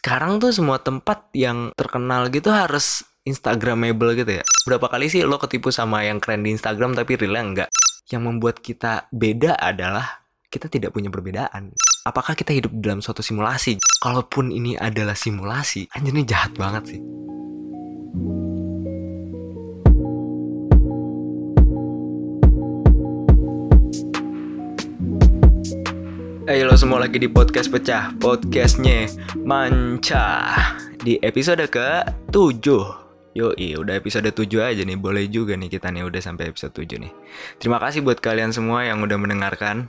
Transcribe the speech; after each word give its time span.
sekarang 0.00 0.40
tuh 0.40 0.48
semua 0.48 0.80
tempat 0.80 1.28
yang 1.36 1.76
terkenal 1.76 2.32
gitu 2.32 2.48
harus 2.48 3.04
instagramable 3.28 4.16
gitu 4.16 4.40
ya. 4.40 4.44
Berapa 4.64 4.88
kali 4.88 5.12
sih 5.12 5.20
lo 5.28 5.36
ketipu 5.36 5.68
sama 5.68 6.08
yang 6.08 6.24
keren 6.24 6.40
di 6.40 6.56
Instagram 6.56 6.96
tapi 6.96 7.20
realnya 7.20 7.44
enggak? 7.44 7.70
Yang 8.08 8.22
membuat 8.24 8.56
kita 8.64 9.12
beda 9.12 9.60
adalah 9.60 10.24
kita 10.48 10.72
tidak 10.72 10.96
punya 10.96 11.12
perbedaan. 11.12 11.76
Apakah 12.08 12.32
kita 12.32 12.56
hidup 12.56 12.72
dalam 12.80 13.04
suatu 13.04 13.20
simulasi? 13.20 13.76
Kalaupun 14.00 14.48
ini 14.48 14.72
adalah 14.72 15.12
simulasi 15.12 15.84
anjir 15.92 16.16
ini 16.16 16.24
jahat 16.24 16.56
banget 16.56 16.96
sih 16.96 17.00
Ayo 26.50 26.66
lo 26.66 26.74
semua 26.74 26.98
lagi 26.98 27.22
di 27.22 27.30
podcast 27.30 27.70
pecah 27.70 28.10
Podcastnya 28.18 29.06
Manca 29.38 30.50
Di 30.98 31.14
episode 31.22 31.62
ke 31.70 32.02
7 32.34 33.38
Yoi 33.38 33.78
udah 33.78 33.94
episode 33.94 34.26
7 34.26 34.58
aja 34.58 34.82
nih 34.82 34.98
Boleh 34.98 35.30
juga 35.30 35.54
nih 35.54 35.70
kita 35.70 35.94
nih 35.94 36.02
udah 36.02 36.18
sampai 36.18 36.50
episode 36.50 36.74
7 36.74 37.06
nih. 37.06 37.14
Terima 37.62 37.78
kasih 37.78 38.02
buat 38.02 38.18
kalian 38.18 38.50
semua 38.50 38.82
yang 38.82 38.98
udah 38.98 39.14
mendengarkan 39.14 39.86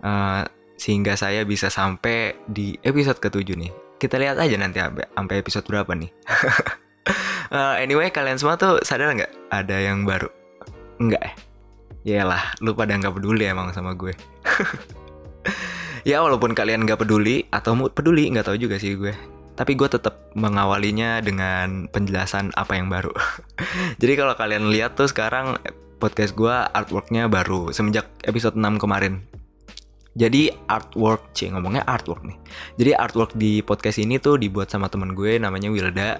uh, 0.00 0.48
Sehingga 0.80 1.12
saya 1.12 1.44
bisa 1.44 1.68
sampai 1.68 2.40
di 2.48 2.80
episode 2.80 3.20
ke 3.20 3.28
7 3.28 3.44
nih. 3.44 3.68
Kita 4.00 4.16
lihat 4.16 4.40
aja 4.40 4.56
nanti 4.56 4.80
sampai 4.80 5.36
episode 5.36 5.68
berapa 5.68 5.92
nih. 5.92 6.08
Uh, 7.52 7.76
Anyway 7.84 8.08
kalian 8.08 8.40
semua 8.40 8.56
tuh 8.56 8.80
sadar 8.80 9.12
nggak 9.12 9.52
Ada 9.52 9.76
yang 9.76 10.08
baru? 10.08 10.32
Enggak 11.04 11.20
ya? 11.20 11.32
Yalah, 12.24 12.56
lu 12.64 12.72
pada 12.72 12.96
nggak 12.96 13.12
peduli 13.12 13.44
emang 13.44 13.76
sama 13.76 13.92
gue 13.92 14.16
ya 16.02 16.22
walaupun 16.22 16.54
kalian 16.54 16.84
nggak 16.84 17.02
peduli 17.02 17.46
atau 17.50 17.74
peduli 17.90 18.30
nggak 18.30 18.46
tahu 18.50 18.58
juga 18.58 18.76
sih 18.76 18.94
gue. 18.94 19.14
Tapi 19.58 19.74
gue 19.74 19.90
tetap 19.90 20.30
mengawalinya 20.38 21.18
dengan 21.18 21.90
penjelasan 21.90 22.54
apa 22.54 22.78
yang 22.78 22.86
baru. 22.86 23.10
Jadi 24.02 24.12
kalau 24.14 24.34
kalian 24.38 24.70
lihat 24.70 24.94
tuh 24.94 25.10
sekarang 25.10 25.58
podcast 25.98 26.38
gue 26.38 26.54
artworknya 26.54 27.26
baru 27.26 27.74
semenjak 27.74 28.06
episode 28.22 28.54
6 28.54 28.78
kemarin. 28.78 29.22
Jadi 30.18 30.50
artwork, 30.66 31.30
c 31.30 31.46
ngomongnya 31.46 31.86
artwork 31.86 32.26
nih. 32.26 32.38
Jadi 32.74 32.90
artwork 32.94 33.38
di 33.38 33.62
podcast 33.62 34.02
ini 34.02 34.18
tuh 34.18 34.34
dibuat 34.34 34.66
sama 34.66 34.90
temen 34.90 35.14
gue 35.14 35.38
namanya 35.38 35.70
Wilda 35.70 36.18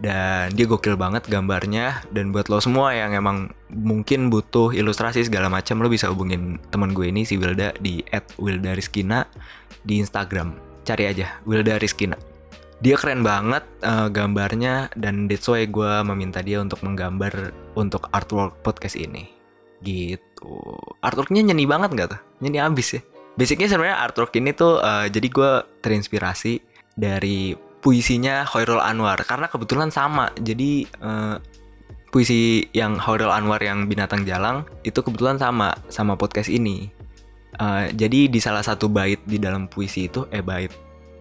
dan 0.00 0.50
dia 0.56 0.66
gokil 0.66 0.96
banget 0.96 1.28
gambarnya. 1.28 2.02
Dan 2.10 2.32
buat 2.32 2.48
lo 2.48 2.58
semua 2.58 2.96
yang 2.96 3.12
emang 3.12 3.52
mungkin 3.68 4.32
butuh 4.32 4.72
ilustrasi 4.72 5.22
segala 5.28 5.52
macam 5.52 5.84
lo 5.84 5.92
bisa 5.92 6.08
hubungin 6.08 6.58
temen 6.72 6.96
gue 6.96 7.12
ini 7.12 7.28
si 7.28 7.36
Wilda 7.36 7.76
di 7.78 8.00
@wildariskina 8.40 9.28
di 9.84 10.00
Instagram. 10.00 10.56
Cari 10.82 11.04
aja 11.06 11.38
Wilda 11.44 11.76
Rizkina. 11.76 12.16
Dia 12.80 12.96
keren 12.96 13.20
banget 13.20 13.60
uh, 13.84 14.08
gambarnya 14.08 14.88
dan 14.96 15.28
that's 15.28 15.44
why 15.44 15.68
gue 15.68 15.92
meminta 16.08 16.40
dia 16.40 16.64
untuk 16.64 16.80
menggambar 16.80 17.52
untuk 17.76 18.08
artwork 18.08 18.64
podcast 18.64 18.96
ini. 18.96 19.28
Gitu. 19.84 20.56
Artworknya 21.04 21.44
nyeni 21.52 21.68
banget 21.68 21.92
gak 21.92 22.08
tuh? 22.16 22.20
Nyeni 22.40 22.56
abis 22.56 22.96
ya? 22.96 23.00
Basicnya 23.36 23.68
sebenarnya 23.68 24.00
artwork 24.00 24.32
ini 24.40 24.56
tuh 24.56 24.80
uh, 24.80 25.04
jadi 25.12 25.28
gue 25.28 25.52
terinspirasi 25.84 26.64
dari 26.96 27.52
puisinya 27.80 28.44
Khairul 28.44 28.80
Anwar 28.80 29.20
karena 29.24 29.48
kebetulan 29.48 29.88
sama. 29.92 30.30
Jadi 30.40 30.86
uh, 31.00 31.40
puisi 32.12 32.68
yang 32.76 33.00
Khairul 33.00 33.32
Anwar 33.32 33.60
yang 33.60 33.88
binatang 33.88 34.24
jalang 34.28 34.68
itu 34.84 35.00
kebetulan 35.00 35.40
sama 35.40 35.72
sama 35.88 36.14
podcast 36.14 36.52
ini. 36.52 36.92
Uh, 37.60 37.90
jadi 37.92 38.30
di 38.30 38.40
salah 38.40 38.62
satu 38.62 38.86
bait 38.88 39.20
di 39.26 39.36
dalam 39.36 39.66
puisi 39.66 40.06
itu 40.06 40.24
eh 40.30 40.40
bait 40.40 40.70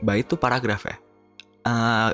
bait 0.03 0.23
itu 0.23 0.35
paragraf 0.39 0.85
ya. 0.85 0.95
Uh, 1.66 2.09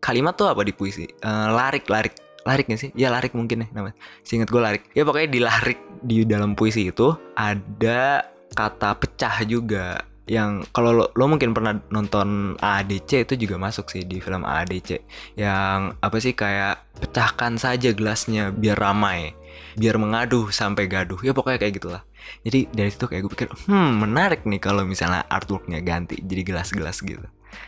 kalimat 0.00 0.36
tuh 0.36 0.48
apa 0.48 0.64
di 0.64 0.72
puisi? 0.72 1.08
Uh, 1.20 1.52
larik 1.52 1.88
larik 1.88 2.14
larik 2.44 2.68
gak 2.68 2.80
sih? 2.80 2.90
Ya 2.92 3.08
larik 3.08 3.32
mungkin 3.32 3.64
ya 3.64 3.68
namanya. 3.72 3.96
Seingat 4.22 4.52
gue 4.52 4.60
larik. 4.60 4.92
Ya 4.92 5.02
pokoknya 5.02 5.28
di 5.32 5.40
larik 5.40 5.80
di 6.04 6.28
dalam 6.28 6.52
puisi 6.52 6.92
itu 6.92 7.16
ada 7.34 8.28
kata 8.54 8.94
pecah 9.00 9.42
juga 9.48 10.04
yang 10.24 10.64
kalau 10.72 10.96
lo, 10.96 11.04
lo 11.12 11.24
mungkin 11.28 11.52
pernah 11.52 11.76
nonton 11.92 12.56
AADC 12.56 13.28
itu 13.28 13.34
juga 13.36 13.60
masuk 13.60 13.92
sih 13.92 14.08
di 14.08 14.24
film 14.24 14.40
AADC 14.40 15.04
yang 15.36 16.00
apa 16.00 16.16
sih 16.16 16.32
kayak 16.32 16.80
pecahkan 16.96 17.60
saja 17.60 17.92
gelasnya 17.92 18.48
biar 18.48 18.80
ramai 18.80 19.36
biar 19.76 20.00
mengaduh 20.00 20.48
sampai 20.48 20.88
gaduh 20.88 21.20
ya 21.20 21.36
pokoknya 21.36 21.60
kayak 21.60 21.74
gitulah. 21.76 22.02
Jadi 22.40 22.72
dari 22.72 22.88
situ 22.88 23.04
kayak 23.04 23.20
gue 23.28 23.32
pikir 23.36 23.48
hmm 23.68 23.90
menarik 24.00 24.48
nih 24.48 24.62
kalau 24.62 24.82
misalnya 24.88 25.28
artworknya 25.28 25.84
ganti 25.84 26.16
jadi 26.24 26.40
gelas-gelas 26.40 27.04
gitu. 27.04 27.26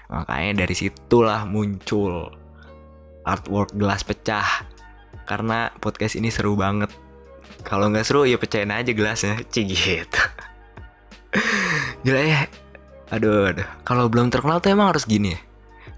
Makanya 0.09 0.65
dari 0.65 0.75
situlah 0.75 1.45
muncul 1.45 2.33
artwork 3.27 3.77
gelas 3.77 4.01
pecah 4.01 4.65
karena 5.29 5.75
podcast 5.77 6.17
ini 6.17 6.33
seru 6.33 6.57
banget. 6.57 6.89
Kalau 7.67 7.93
nggak 7.93 8.07
seru 8.07 8.25
ya 8.25 8.41
pecahin 8.41 8.73
aja 8.73 8.97
gelasnya 8.97 9.45
cik 9.53 9.67
gitu 9.77 10.23
Gila 12.07 12.23
ya. 12.23 12.47
Aduh, 13.11 13.51
aduh. 13.51 13.67
Kalau 13.83 14.07
belum 14.07 14.31
terkenal 14.31 14.63
tuh 14.63 14.71
emang 14.71 14.95
harus 14.95 15.03
gini 15.11 15.35
ya. 15.35 15.41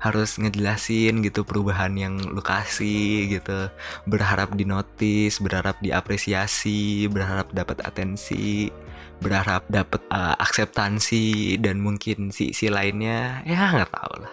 Harus 0.00 0.40
ngejelasin 0.40 1.20
gitu 1.20 1.44
perubahan 1.44 1.92
yang 2.00 2.16
lu 2.16 2.40
kasih 2.40 3.28
gitu. 3.28 3.68
Berharap 4.08 4.56
dinotis, 4.56 5.36
berharap 5.36 5.76
diapresiasi, 5.84 7.12
berharap 7.12 7.52
dapat 7.52 7.84
atensi, 7.84 8.72
berharap 9.20 9.68
dapat 9.68 10.00
uh, 10.08 10.32
akseptansi 10.40 11.60
dan 11.60 11.76
mungkin 11.76 12.32
si 12.32 12.56
si 12.56 12.72
lainnya 12.72 13.44
ya 13.44 13.68
nggak 13.76 13.92
tahu 13.92 14.24
lah. 14.24 14.32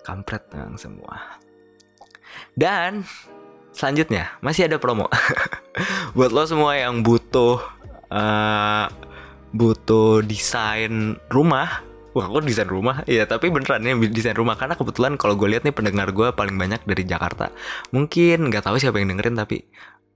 Kampret 0.00 0.48
yang 0.56 0.80
semua. 0.80 1.36
Dan 2.56 3.04
selanjutnya 3.76 4.32
masih 4.40 4.64
ada 4.64 4.80
promo 4.80 5.12
buat 6.16 6.32
lo 6.32 6.48
semua 6.48 6.80
yang 6.80 7.04
butuh 7.04 7.60
uh, 8.08 8.88
butuh 9.56 10.22
desain 10.22 11.16
rumah. 11.32 11.82
Wah 12.16 12.26
kok 12.32 12.48
desain 12.48 12.68
rumah? 12.68 13.04
Ya 13.04 13.28
tapi 13.28 13.52
beneran 13.52 13.84
nih 13.84 13.96
desain 14.08 14.36
rumah. 14.36 14.56
Karena 14.56 14.72
kebetulan 14.72 15.20
kalau 15.20 15.36
gue 15.36 15.52
lihat 15.52 15.68
nih 15.68 15.74
pendengar 15.76 16.12
gue 16.16 16.32
paling 16.32 16.56
banyak 16.56 16.80
dari 16.88 17.04
Jakarta. 17.04 17.52
Mungkin 17.92 18.48
nggak 18.48 18.64
tahu 18.64 18.80
siapa 18.80 18.96
yang 19.00 19.12
dengerin 19.12 19.36
tapi 19.36 19.60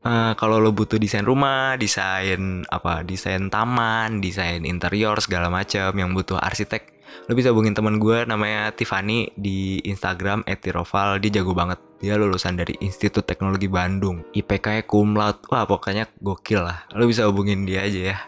uh, 0.05 0.33
Kalau 0.37 0.57
lo 0.61 0.73
butuh 0.73 0.97
desain 0.97 1.25
rumah, 1.25 1.77
desain 1.77 2.65
apa, 2.69 3.05
desain 3.05 3.53
taman, 3.53 4.25
desain 4.25 4.65
interior 4.65 5.21
segala 5.21 5.53
macam 5.53 5.93
Yang 5.93 6.11
butuh 6.17 6.39
arsitek 6.41 6.83
Lo 7.29 7.37
bisa 7.37 7.51
hubungin 7.51 7.75
teman 7.75 7.99
gue 7.99 8.25
namanya 8.25 8.71
Tiffany 8.73 9.35
di 9.35 9.83
Instagram 9.85 10.47
@tiroval 10.47 11.19
Dia 11.21 11.43
jago 11.43 11.53
banget. 11.53 11.79
Dia 12.01 12.17
lulusan 12.17 12.57
dari 12.57 12.81
Institut 12.81 13.29
Teknologi 13.29 13.69
Bandung. 13.69 14.25
IPK-nya 14.33 14.89
cum 14.89 15.19
Wah 15.21 15.65
pokoknya 15.69 16.09
gokil 16.17 16.65
lah. 16.65 16.89
Lo 16.97 17.05
bisa 17.05 17.29
hubungin 17.29 17.69
dia 17.69 17.85
aja 17.85 18.01
ya. 18.15 18.19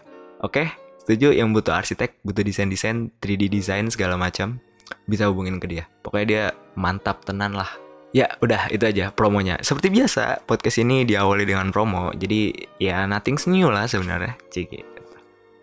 Oke? 0.43 0.67
okay? 0.67 0.82
Setuju 1.03 1.35
yang 1.35 1.51
butuh 1.51 1.75
arsitek 1.75 2.19
butuh 2.23 2.43
desain 2.43 2.71
desain 2.71 3.11
3D 3.19 3.51
design 3.51 3.91
segala 3.91 4.15
macam 4.15 4.59
bisa 5.07 5.27
hubungin 5.27 5.59
ke 5.59 5.67
dia. 5.67 5.83
Pokoknya 6.01 6.25
dia 6.27 6.43
mantap 6.79 7.23
tenan 7.27 7.55
lah. 7.55 7.69
Ya 8.13 8.29
udah 8.39 8.69
itu 8.69 8.85
aja 8.85 9.09
promonya. 9.09 9.57
Seperti 9.59 9.89
biasa 9.89 10.45
podcast 10.45 10.79
ini 10.79 11.01
diawali 11.03 11.49
dengan 11.49 11.73
promo 11.73 12.13
jadi 12.13 12.53
ya 12.77 13.09
nothing 13.09 13.35
new 13.49 13.73
lah 13.73 13.89
sebenarnya. 13.89 14.37
Ciki 14.53 14.93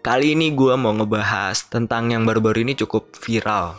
kali 0.01 0.33
ini 0.33 0.57
gue 0.57 0.75
mau 0.81 0.97
ngebahas 0.97 1.69
tentang 1.69 2.13
yang 2.13 2.25
baru-baru 2.25 2.65
ini 2.65 2.75
cukup 2.77 3.13
viral. 3.21 3.77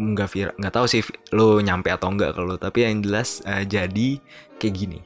Nggak 0.00 0.28
viral 0.32 0.54
nggak 0.56 0.74
tahu 0.74 0.86
sih 0.88 1.04
lo 1.36 1.60
nyampe 1.60 1.92
atau 1.92 2.08
enggak 2.08 2.32
kalau 2.34 2.56
tapi 2.56 2.88
yang 2.88 3.04
jelas 3.04 3.44
uh, 3.44 3.62
jadi 3.62 4.18
kayak 4.56 4.74
gini. 4.74 5.00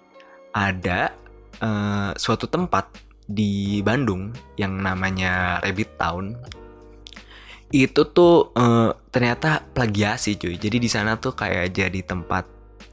Ada 0.55 1.13
uh, 1.61 2.11
suatu 2.17 2.49
tempat 2.49 2.89
di 3.27 3.83
Bandung 3.83 4.31
yang 4.55 4.79
namanya 4.79 5.59
Rabbit 5.59 5.91
Town 5.99 6.39
itu 7.75 8.07
tuh 8.15 8.55
uh, 8.55 8.95
ternyata 9.11 9.59
plagiasi 9.75 10.39
cuy. 10.39 10.55
Jadi 10.55 10.79
di 10.79 10.87
sana 10.87 11.19
tuh 11.19 11.35
kayak 11.35 11.75
jadi 11.75 12.01
tempat 12.07 12.47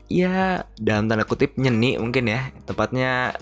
ya 0.09 0.65
dalam 0.81 1.05
tanda 1.05 1.29
kutip 1.29 1.53
nyeni 1.61 2.01
mungkin 2.01 2.25
ya. 2.25 2.49
Tempatnya 2.65 3.37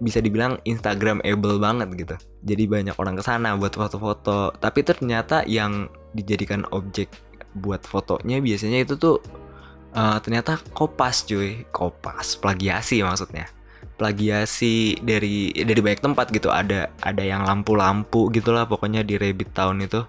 bisa 0.00 0.18
dibilang 0.24 0.56
Instagramable 0.64 1.60
banget 1.60 1.88
gitu. 1.94 2.16
Jadi 2.42 2.64
banyak 2.64 2.96
orang 2.96 3.20
ke 3.20 3.22
sana 3.22 3.52
buat 3.60 3.76
foto-foto. 3.76 4.56
Tapi 4.56 4.80
ternyata 4.80 5.44
yang 5.44 5.92
dijadikan 6.16 6.64
objek 6.72 7.12
buat 7.52 7.84
fotonya 7.84 8.40
biasanya 8.40 8.80
itu 8.80 8.96
tuh 8.96 9.20
uh, 9.92 10.16
ternyata 10.24 10.56
kopas 10.72 11.28
cuy. 11.28 11.68
Kopas 11.68 12.40
plagiasi 12.40 13.04
maksudnya 13.04 13.44
plagiasi 13.96 14.98
dari 15.00 15.52
dari 15.52 15.80
banyak 15.80 16.02
tempat 16.02 16.32
gitu. 16.32 16.48
Ada 16.48 16.92
ada 17.00 17.22
yang 17.22 17.44
lampu-lampu 17.44 18.32
gitulah 18.32 18.64
pokoknya 18.66 19.04
di 19.04 19.18
Rabbit 19.20 19.50
Town 19.54 19.80
itu. 19.82 20.02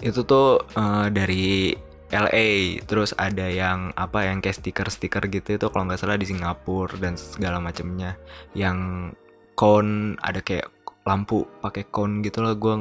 Itu 0.00 0.24
tuh 0.24 0.64
uh, 0.76 1.08
dari 1.12 1.74
LA 2.10 2.82
terus 2.84 3.14
ada 3.14 3.46
yang 3.46 3.94
apa 3.94 4.26
yang 4.26 4.42
kayak 4.42 4.58
stiker-stiker 4.58 5.30
gitu 5.30 5.54
itu 5.54 5.66
kalau 5.70 5.86
nggak 5.86 6.00
salah 6.02 6.18
di 6.18 6.26
Singapura 6.26 6.98
dan 6.98 7.14
segala 7.14 7.62
macamnya 7.62 8.18
yang 8.50 9.10
cone 9.54 10.18
ada 10.18 10.42
kayak 10.42 10.66
lampu 11.06 11.46
pakai 11.62 11.86
cone 11.86 12.18
gitu 12.26 12.42
loh 12.42 12.58
gue 12.58 12.74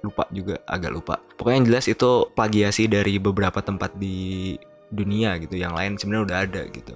lupa 0.00 0.24
juga 0.32 0.56
agak 0.64 0.92
lupa. 0.96 1.20
Pokoknya 1.36 1.56
yang 1.60 1.68
jelas 1.68 1.86
itu 1.92 2.24
plagiasi 2.32 2.88
dari 2.88 3.20
beberapa 3.20 3.60
tempat 3.60 3.92
di 4.00 4.56
dunia 4.88 5.36
gitu. 5.36 5.60
Yang 5.60 5.74
lain 5.76 5.92
sebenarnya 6.00 6.24
udah 6.24 6.38
ada 6.40 6.62
gitu 6.72 6.94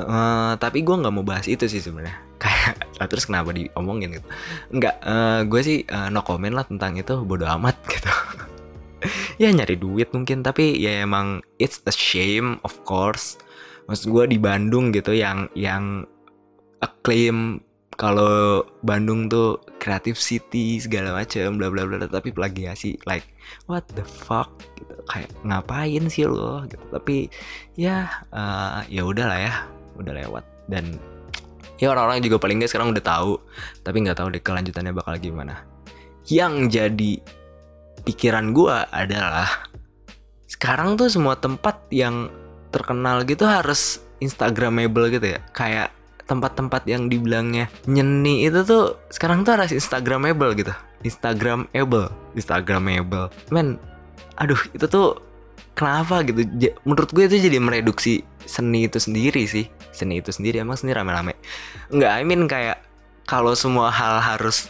uh, 0.00 0.54
tapi 0.56 0.80
gue 0.80 0.96
nggak 0.96 1.12
mau 1.12 1.24
bahas 1.26 1.44
itu 1.50 1.68
sih 1.68 1.82
sebenarnya. 1.82 2.16
Kayak 2.42 2.86
lah 2.98 3.06
terus 3.06 3.28
kenapa 3.28 3.52
diomongin 3.52 4.16
gitu? 4.16 4.28
Nggak 4.72 4.96
uh, 5.02 5.40
gue 5.46 5.60
sih 5.60 5.78
uh, 5.88 6.08
no 6.08 6.24
comment 6.24 6.54
lah 6.54 6.64
tentang 6.66 6.96
itu 6.96 7.20
bodoh 7.22 7.48
amat 7.58 7.76
gitu. 7.92 8.12
Ya 9.36 9.50
nyari 9.50 9.74
duit 9.74 10.14
mungkin 10.14 10.46
tapi 10.46 10.78
ya 10.78 11.02
emang 11.02 11.42
it's 11.58 11.82
a 11.84 11.94
shame 11.94 12.62
of 12.62 12.78
course. 12.86 13.38
Maksud 13.90 14.14
gue 14.14 14.24
di 14.30 14.38
Bandung 14.38 14.94
gitu 14.94 15.10
yang 15.10 15.50
yang 15.58 16.06
acclaim 16.78 17.62
kalau 18.00 18.64
Bandung 18.82 19.28
tuh 19.28 19.60
creative 19.78 20.16
city 20.16 20.80
segala 20.80 21.12
macam 21.12 21.60
bla 21.60 21.68
bla 21.68 21.84
bla 21.84 22.08
tapi 22.08 22.32
plagiasi 22.32 22.96
like 23.04 23.26
what 23.68 23.84
the 23.94 24.02
fuck 24.02 24.50
gitu. 24.78 24.94
Kayak 25.06 25.30
ngapain 25.46 26.04
sih 26.08 26.26
lo 26.26 26.64
gitu? 26.66 26.82
Tapi 26.90 27.28
ya 27.76 28.10
uh, 28.32 28.82
ya 28.88 29.02
udahlah 29.06 29.38
ya 29.38 29.54
udah 29.98 30.12
lewat. 30.12 30.44
Dan 30.70 30.96
ya 31.82 31.90
orang-orang 31.90 32.22
juga 32.22 32.38
paling 32.38 32.62
nggak 32.62 32.70
sekarang 32.70 32.94
udah 32.94 33.02
tahu 33.02 33.32
tapi 33.82 33.96
nggak 34.06 34.18
tahu 34.22 34.28
deh 34.30 34.42
kelanjutannya 34.42 34.92
bakal 34.94 35.14
gimana. 35.18 35.66
Yang 36.30 36.54
jadi 36.70 37.12
pikiran 38.06 38.54
gue 38.54 38.76
adalah 38.94 39.68
sekarang 40.46 40.94
tuh 40.94 41.10
semua 41.10 41.34
tempat 41.34 41.82
yang 41.90 42.30
terkenal 42.70 43.26
gitu 43.26 43.44
harus 43.44 44.00
instagramable 44.22 45.10
gitu 45.10 45.36
ya. 45.36 45.40
Kayak 45.50 45.90
tempat-tempat 46.22 46.86
yang 46.86 47.10
dibilangnya 47.10 47.66
nyeni 47.90 48.46
itu 48.46 48.62
tuh 48.62 48.96
sekarang 49.10 49.42
tuh 49.42 49.58
harus 49.58 49.74
instagramable 49.74 50.54
gitu. 50.54 50.72
Instagramable 51.02 52.14
instagramable. 52.38 53.28
Men 53.50 53.82
aduh 54.38 54.58
itu 54.72 54.86
tuh 54.86 55.31
kenapa 55.74 56.22
gitu. 56.26 56.44
Menurut 56.84 57.10
gue 57.10 57.24
itu 57.26 57.48
jadi 57.48 57.58
mereduksi 57.58 58.22
seni 58.44 58.86
itu 58.86 58.98
sendiri 58.98 59.44
sih. 59.48 59.66
Seni 59.92 60.20
itu 60.20 60.32
sendiri 60.32 60.60
emang 60.60 60.76
seni 60.76 60.92
rame-rame. 60.96 61.36
Nggak 61.92 62.12
I 62.12 62.22
mean 62.24 62.44
kayak 62.48 62.82
kalau 63.28 63.56
semua 63.56 63.92
hal 63.92 64.20
harus 64.20 64.68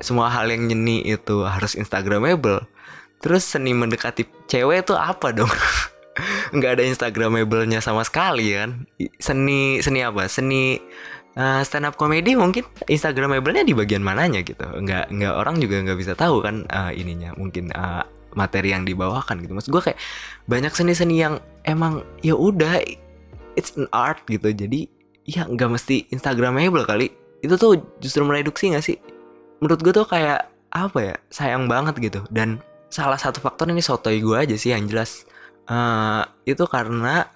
semua 0.00 0.28
hal 0.28 0.52
yang 0.52 0.68
nyeni 0.68 1.00
itu 1.08 1.44
harus 1.48 1.72
instagramable 1.72 2.68
terus 3.16 3.48
seni 3.48 3.72
mendekati 3.72 4.28
cewek 4.46 4.84
itu 4.84 4.94
apa 4.94 5.32
dong? 5.32 5.48
Nggak 6.56 6.80
ada 6.80 6.84
instagramable-nya 6.84 7.80
sama 7.84 8.04
sekali 8.04 8.52
kan? 8.56 8.88
Seni 9.20 9.80
seni 9.80 10.00
apa? 10.04 10.28
Seni 10.28 10.80
uh, 11.36 11.60
stand 11.64 11.88
up 11.88 11.96
comedy 11.96 12.36
mungkin? 12.36 12.64
Instagramable-nya 12.88 13.64
di 13.64 13.72
bagian 13.76 14.04
mananya 14.04 14.40
gitu. 14.44 14.64
Nggak 14.64 15.12
nggak 15.12 15.34
orang 15.34 15.56
juga 15.60 15.82
nggak 15.84 15.98
bisa 15.98 16.12
tahu 16.16 16.44
kan 16.44 16.64
uh, 16.68 16.92
ininya. 16.92 17.36
Mungkin 17.36 17.72
uh, 17.72 18.04
materi 18.36 18.70
yang 18.76 18.84
dibawakan 18.84 19.42
gitu. 19.42 19.56
Maksud 19.56 19.70
gue 19.72 19.82
kayak 19.90 19.98
banyak 20.46 20.70
seni-seni 20.70 21.18
yang 21.24 21.40
emang 21.64 22.04
ya 22.20 22.36
udah 22.36 22.78
it's 23.56 23.74
an 23.74 23.88
art 23.90 24.22
gitu. 24.28 24.52
Jadi 24.52 24.86
ya 25.26 25.48
nggak 25.48 25.70
mesti 25.72 26.06
instagramable 26.12 26.84
kali. 26.86 27.10
Itu 27.42 27.56
tuh 27.56 27.80
justru 27.98 28.22
mereduksi 28.22 28.70
nggak 28.70 28.84
sih? 28.84 28.96
Menurut 29.58 29.80
gue 29.82 29.92
tuh 29.96 30.06
kayak 30.06 30.52
apa 30.70 30.98
ya 31.00 31.14
sayang 31.32 31.66
banget 31.66 31.96
gitu. 31.98 32.20
Dan 32.28 32.60
salah 32.92 33.18
satu 33.18 33.42
faktor 33.42 33.72
ini 33.72 33.82
sotoy 33.82 34.22
gue 34.22 34.36
aja 34.36 34.54
sih 34.54 34.70
yang 34.76 34.86
jelas. 34.86 35.26
Uh, 35.66 36.22
itu 36.46 36.62
karena 36.70 37.26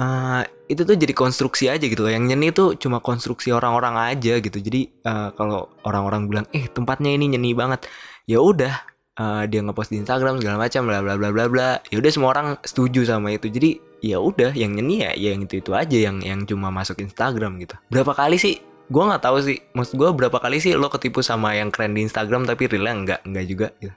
uh, 0.00 0.40
itu 0.72 0.88
tuh 0.88 0.96
jadi 0.96 1.12
konstruksi 1.12 1.68
aja 1.68 1.84
gitu 1.84 2.08
yang 2.08 2.24
nyeni 2.24 2.48
itu 2.48 2.72
cuma 2.80 3.02
konstruksi 3.02 3.52
orang-orang 3.52 4.16
aja 4.16 4.40
gitu. 4.40 4.56
Jadi 4.56 4.88
uh, 5.04 5.34
kalau 5.36 5.68
orang-orang 5.84 6.30
bilang 6.30 6.46
eh 6.56 6.64
tempatnya 6.70 7.12
ini 7.12 7.36
nyeni 7.36 7.52
banget. 7.52 7.84
Ya 8.28 8.40
udah 8.40 8.87
uh, 9.18 9.44
dia 9.44 9.60
ngepost 9.60 9.90
di 9.92 9.98
Instagram 10.00 10.38
segala 10.40 10.56
macam 10.64 10.86
bla 10.86 11.02
bla 11.02 11.14
bla 11.18 11.28
bla 11.34 11.44
bla. 11.50 11.68
Ya 11.90 11.98
udah 11.98 12.10
semua 12.14 12.30
orang 12.32 12.56
setuju 12.62 13.04
sama 13.04 13.34
itu. 13.34 13.50
Jadi 13.50 13.82
ya 13.98 14.22
udah 14.22 14.54
yang 14.54 14.78
nyeni 14.78 15.02
ya, 15.02 15.12
ya 15.18 15.34
yang 15.34 15.42
itu 15.44 15.58
itu 15.58 15.74
aja 15.74 15.98
yang 15.98 16.22
yang 16.22 16.46
cuma 16.46 16.70
masuk 16.70 17.02
Instagram 17.02 17.58
gitu. 17.58 17.74
Berapa 17.90 18.14
kali 18.14 18.38
sih? 18.38 18.62
Gue 18.88 19.04
nggak 19.04 19.20
tahu 19.20 19.36
sih. 19.44 19.58
Maksud 19.74 19.94
gue 20.00 20.08
berapa 20.14 20.38
kali 20.38 20.62
sih 20.62 20.72
lo 20.78 20.88
ketipu 20.88 21.20
sama 21.20 21.52
yang 21.58 21.68
keren 21.68 21.92
di 21.92 22.06
Instagram 22.06 22.48
tapi 22.48 22.70
realnya 22.70 22.94
nggak 23.04 23.20
nggak 23.28 23.44
juga 23.44 23.68
gitu. 23.82 23.94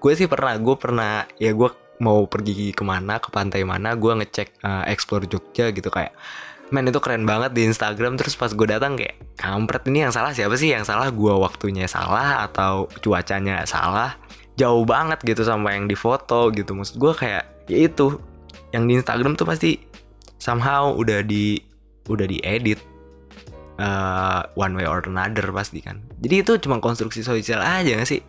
Gue 0.00 0.12
sih 0.18 0.26
pernah 0.26 0.56
gue 0.58 0.74
pernah 0.74 1.28
ya 1.38 1.54
gue 1.54 1.70
mau 2.02 2.26
pergi 2.26 2.74
ke 2.74 2.82
mana 2.82 3.22
ke 3.22 3.30
pantai 3.30 3.62
mana 3.62 3.94
gue 3.94 4.10
ngecek 4.10 4.64
uh, 4.66 4.84
explore 4.90 5.28
Jogja 5.30 5.70
gitu. 5.70 5.86
Kayak 5.92 6.16
men 6.72 6.88
itu 6.88 6.98
keren 6.98 7.22
banget 7.22 7.54
di 7.54 7.68
Instagram. 7.68 8.18
Terus 8.18 8.34
pas 8.34 8.50
gue 8.50 8.66
datang 8.66 8.98
kayak 8.98 9.38
kampret 9.38 9.86
ini 9.86 10.08
yang 10.08 10.12
salah 10.16 10.34
siapa 10.34 10.58
sih? 10.58 10.74
Yang 10.74 10.90
salah 10.90 11.12
gue 11.14 11.34
waktunya 11.38 11.86
salah 11.86 12.42
atau 12.42 12.90
cuacanya 12.98 13.62
salah 13.62 14.18
jauh 14.56 14.84
banget 14.84 15.20
gitu 15.24 15.42
sama 15.42 15.72
yang 15.72 15.88
di 15.88 15.96
foto 15.96 16.52
gitu. 16.52 16.76
Maksud 16.76 16.96
gue 17.00 17.12
kayak 17.16 17.44
ya 17.70 17.78
itu 17.88 18.20
yang 18.72 18.88
di 18.88 18.98
Instagram 19.00 19.36
tuh 19.36 19.48
pasti 19.48 19.80
somehow 20.40 20.92
udah 20.96 21.22
di 21.22 21.60
udah 22.10 22.26
diedit 22.26 22.82
uh, 23.78 24.42
one 24.58 24.74
way 24.74 24.86
or 24.88 25.00
another 25.06 25.48
pasti 25.54 25.80
kan. 25.80 26.02
Jadi 26.20 26.34
itu 26.42 26.52
cuma 26.66 26.82
konstruksi 26.82 27.22
sosial 27.22 27.62
aja 27.62 27.96
gak 27.96 28.08
sih? 28.08 28.20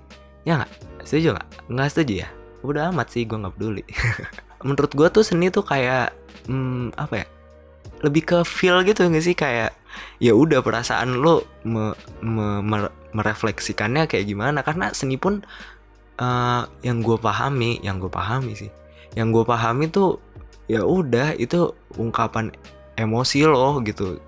Ya 0.44 0.60
nggak? 0.60 0.72
Setuju 1.08 1.36
nggak? 1.36 1.50
Nggak 1.72 1.90
setuju 1.92 2.14
ya? 2.28 2.30
Udah 2.64 2.92
amat 2.94 3.12
sih 3.12 3.28
gue 3.28 3.38
nggak 3.38 3.56
peduli. 3.58 3.84
Menurut 4.68 4.92
gue 4.96 5.08
tuh 5.12 5.24
seni 5.26 5.52
tuh 5.52 5.66
kayak 5.66 6.16
hmm, 6.48 6.96
apa 6.96 7.24
ya? 7.24 7.28
Lebih 8.04 8.24
ke 8.28 8.38
feel 8.44 8.84
gitu 8.84 9.08
gak 9.08 9.24
sih? 9.24 9.36
Kayak 9.36 9.76
ya 10.20 10.34
udah 10.36 10.60
perasaan 10.64 11.24
lo 11.24 11.46
me, 11.64 11.96
me, 12.20 12.60
me, 12.64 12.78
merefleksikannya 13.16 14.08
kayak 14.08 14.28
gimana? 14.28 14.60
Karena 14.64 14.92
seni 14.92 15.16
pun 15.16 15.44
uh, 16.20 16.68
yang 16.86 17.02
gue 17.02 17.18
pahami 17.18 17.80
yang 17.82 17.98
gue 17.98 18.12
pahami 18.12 18.54
sih. 18.58 18.72
Yang 19.14 19.42
gue 19.42 19.44
pahami 19.46 19.86
tuh 19.90 20.18
ya 20.66 20.82
udah 20.84 21.38
itu 21.38 21.74
ungkapan 21.98 22.54
emosi 22.98 23.46
lo 23.46 23.82
gitu. 23.86 24.20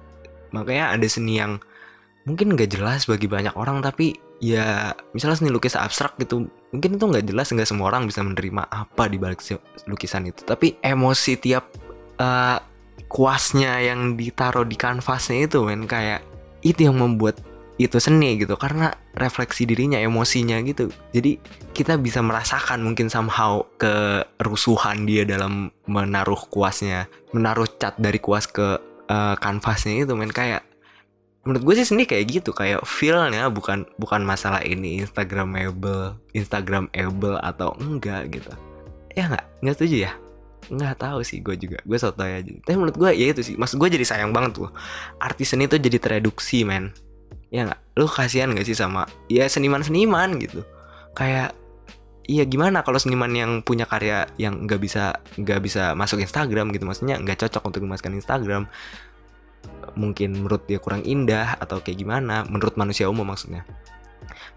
Makanya 0.54 0.96
ada 0.96 1.08
seni 1.10 1.42
yang 1.42 1.60
mungkin 2.26 2.58
gak 2.58 2.74
jelas 2.74 3.06
bagi 3.06 3.30
banyak 3.30 3.54
orang 3.54 3.86
tapi 3.86 4.18
ya 4.42 4.92
misalnya 5.14 5.38
seni 5.38 5.50
lukis 5.54 5.78
abstrak 5.78 6.18
gitu 6.20 6.50
mungkin 6.76 7.00
itu 7.00 7.06
nggak 7.08 7.26
jelas 7.32 7.48
nggak 7.56 7.70
semua 7.72 7.88
orang 7.88 8.04
bisa 8.04 8.20
menerima 8.20 8.68
apa 8.68 9.08
di 9.08 9.18
balik 9.18 9.40
lukisan 9.88 10.28
itu. 10.28 10.44
Tapi 10.44 10.76
emosi 10.84 11.34
tiap 11.40 11.72
uh, 12.20 12.60
kuasnya 13.08 13.80
yang 13.80 14.18
ditaruh 14.20 14.68
di 14.68 14.76
kanvasnya 14.76 15.48
itu 15.48 15.64
men 15.64 15.88
kayak 15.88 16.26
itu 16.66 16.90
yang 16.90 16.98
membuat 16.98 17.40
itu 17.76 18.00
seni 18.00 18.40
gitu 18.40 18.56
karena 18.56 18.96
refleksi 19.20 19.68
dirinya 19.68 20.00
emosinya 20.00 20.64
gitu. 20.64 20.88
Jadi 21.12 21.40
kita 21.76 22.00
bisa 22.00 22.24
merasakan 22.24 22.80
mungkin 22.80 23.12
somehow 23.12 23.68
kerusuhan 23.76 25.04
dia 25.04 25.28
dalam 25.28 25.76
menaruh 25.84 26.40
kuasnya 26.48 27.12
menaruh 27.36 27.68
cat 27.76 28.00
dari 28.00 28.20
kuas 28.24 28.48
ke 28.48 28.80
uh, 29.12 29.36
kanvasnya 29.36 30.08
itu 30.08 30.16
men. 30.16 30.32
Kayak 30.32 30.64
menurut 31.44 31.68
gue 31.68 31.74
sih 31.84 31.88
seni 31.92 32.08
kayak 32.08 32.26
gitu. 32.32 32.56
Kayak 32.56 32.88
feelnya 32.88 33.52
bukan 33.52 33.84
bukan 34.00 34.24
masalah 34.24 34.64
ini 34.64 35.04
instagramable 35.04 36.16
instagramable 36.32 37.36
atau 37.44 37.76
enggak 37.84 38.40
gitu. 38.40 38.56
Ya 39.20 39.28
nggak? 39.28 39.46
Nggak 39.60 39.76
setuju 39.76 39.96
ya? 40.08 40.12
Nggak 40.72 40.96
tahu 41.04 41.20
sih 41.28 41.44
gue 41.44 41.60
juga. 41.60 41.84
Gue 41.84 42.00
soto 42.00 42.24
aja. 42.24 42.40
Tapi 42.40 42.76
menurut 42.80 42.96
gue 42.96 43.12
ya 43.20 43.36
itu 43.36 43.44
sih. 43.44 43.60
Maksud 43.60 43.84
gue 43.84 44.00
jadi 44.00 44.08
sayang 44.08 44.32
banget 44.32 44.64
tuh. 44.64 44.72
Artis 45.20 45.52
seni 45.52 45.68
tuh 45.68 45.76
jadi 45.76 46.00
tereduksi 46.00 46.64
men 46.64 46.96
ya 47.56 47.72
nggak? 47.72 47.80
Lu 47.96 48.12
kasihan 48.12 48.52
gak 48.52 48.68
sih 48.68 48.76
sama 48.76 49.08
ya 49.32 49.48
seniman 49.48 49.80
seniman 49.80 50.36
gitu. 50.36 50.68
Kayak 51.16 51.56
Iya 52.26 52.42
gimana 52.50 52.82
kalau 52.82 52.98
seniman 52.98 53.30
yang 53.38 53.62
punya 53.62 53.86
karya 53.86 54.26
yang 54.42 54.66
nggak 54.66 54.82
bisa 54.82 55.22
nggak 55.38 55.62
bisa 55.62 55.94
masuk 55.94 56.26
Instagram 56.26 56.74
gitu? 56.74 56.90
Maksudnya 56.90 57.22
nggak 57.22 57.46
cocok 57.46 57.70
untuk 57.70 57.86
dimasukkan 57.86 58.18
Instagram. 58.18 58.66
Mungkin 59.94 60.34
menurut 60.34 60.66
dia 60.66 60.82
kurang 60.82 61.06
indah 61.06 61.54
atau 61.62 61.78
kayak 61.86 62.02
gimana? 62.02 62.42
Menurut 62.50 62.82
manusia 62.82 63.06
umum 63.06 63.30
maksudnya. 63.30 63.62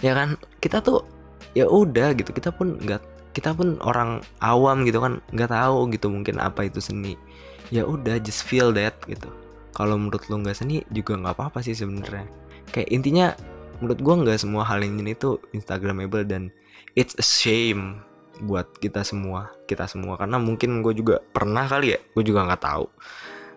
Ya 0.00 0.16
kan? 0.16 0.40
Kita 0.64 0.80
tuh 0.80 1.04
ya 1.52 1.68
udah 1.68 2.16
gitu. 2.16 2.32
Kita 2.32 2.56
pun 2.56 2.80
nggak 2.80 3.36
kita 3.36 3.52
pun 3.52 3.76
orang 3.84 4.24
awam 4.40 4.88
gitu 4.88 5.04
kan? 5.04 5.20
Nggak 5.28 5.52
tahu 5.52 5.92
gitu 5.92 6.08
mungkin 6.08 6.40
apa 6.40 6.64
itu 6.64 6.80
seni. 6.80 7.20
Ya 7.68 7.84
udah 7.84 8.16
just 8.16 8.48
feel 8.48 8.72
that 8.72 8.96
gitu. 9.04 9.28
Kalau 9.76 10.00
menurut 10.00 10.24
lo 10.32 10.40
nggak 10.40 10.56
seni 10.56 10.88
juga 10.88 11.20
nggak 11.20 11.36
apa-apa 11.36 11.60
sih 11.60 11.76
sebenarnya 11.76 12.47
kayak 12.70 12.88
intinya 12.92 13.34
menurut 13.78 14.00
gua 14.02 14.14
nggak 14.24 14.38
semua 14.42 14.66
hal 14.66 14.82
ini 14.82 15.14
tuh 15.14 15.38
instagramable 15.54 16.26
dan 16.26 16.50
it's 16.98 17.14
a 17.18 17.24
shame 17.24 18.02
buat 18.42 18.70
kita 18.78 19.02
semua 19.02 19.50
kita 19.66 19.84
semua. 19.90 20.16
Karena 20.16 20.38
mungkin 20.40 20.80
gue 20.80 20.94
juga 20.94 21.20
pernah 21.20 21.66
kali 21.66 21.94
ya 21.94 21.98
gue 22.00 22.24
juga 22.24 22.46
nggak 22.48 22.62
tahu. 22.62 22.86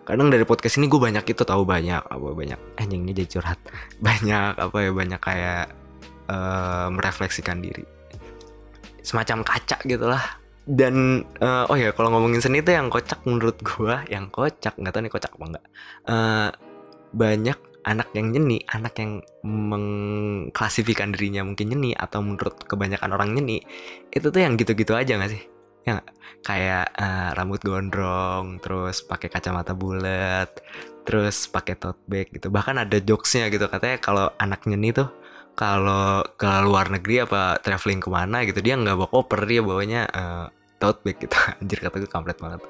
Kadang 0.02 0.28
dari 0.34 0.42
podcast 0.42 0.82
ini 0.82 0.90
gue 0.90 0.98
banyak 0.98 1.22
itu 1.22 1.42
tahu 1.46 1.62
banyak 1.62 2.02
apa 2.02 2.28
banyak 2.34 2.60
anjing 2.76 3.06
jadi 3.14 3.38
curhat. 3.38 3.58
Banyak 4.06 4.58
apa 4.58 4.76
ya 4.82 4.90
banyak 4.90 5.20
kayak 5.22 5.66
uh, 6.26 6.90
merefleksikan 6.90 7.62
diri. 7.62 7.86
Semacam 9.02 9.46
kaca 9.46 9.78
gitulah 9.86 10.42
dan 10.62 11.26
uh, 11.42 11.66
oh 11.66 11.74
ya 11.74 11.90
kalau 11.90 12.14
ngomongin 12.14 12.38
seni 12.38 12.62
itu 12.62 12.70
yang 12.70 12.86
kocak 12.86 13.18
menurut 13.26 13.58
gue 13.66 13.94
yang 14.06 14.30
kocak 14.30 14.78
nggak 14.78 14.94
tahu 14.94 15.02
nih 15.02 15.10
kocak 15.10 15.32
apa 15.34 15.44
enggak 15.50 15.66
uh, 16.06 16.48
banyak 17.10 17.58
anak 17.82 18.14
yang 18.14 18.30
nyeni 18.30 18.62
anak 18.70 18.94
yang 18.98 19.22
mengklasifikan 19.42 21.10
dirinya 21.14 21.42
mungkin 21.42 21.74
nyeni 21.74 21.92
atau 21.98 22.22
menurut 22.22 22.62
kebanyakan 22.66 23.10
orang 23.14 23.34
nyeni 23.34 23.62
itu 24.14 24.26
tuh 24.30 24.40
yang 24.40 24.54
gitu-gitu 24.54 24.94
aja 24.94 25.18
gak 25.18 25.32
sih? 25.34 25.42
Ya 25.82 25.98
gak? 25.98 26.08
kayak 26.42 26.86
uh, 26.98 27.30
rambut 27.38 27.62
gondrong 27.62 28.58
terus 28.58 29.00
pakai 29.06 29.30
kacamata 29.30 29.72
bulat 29.72 30.50
terus 31.06 31.46
pakai 31.50 31.78
tote 31.78 32.02
bag 32.06 32.30
gitu. 32.34 32.50
Bahkan 32.50 32.82
ada 32.82 32.98
jokesnya 32.98 33.50
gitu 33.50 33.66
katanya 33.70 33.98
kalau 34.02 34.26
anak 34.38 34.66
nyeni 34.66 34.94
tuh 34.94 35.10
kalau 35.54 36.22
ke 36.38 36.50
luar 36.66 36.90
negeri 36.90 37.26
apa 37.26 37.60
traveling 37.62 38.02
ke 38.02 38.08
mana 38.10 38.42
gitu 38.46 38.58
dia 38.64 38.74
nggak 38.78 38.96
bawa 38.98 39.08
koper 39.10 39.40
dia 39.46 39.60
bawanya 39.62 40.02
uh, 40.10 40.46
tote 40.82 41.02
bag 41.06 41.16
gitu. 41.22 41.34
Anjir 41.62 41.78
kata 41.82 41.96
gue 42.02 42.10
kampret 42.10 42.38
banget. 42.42 42.60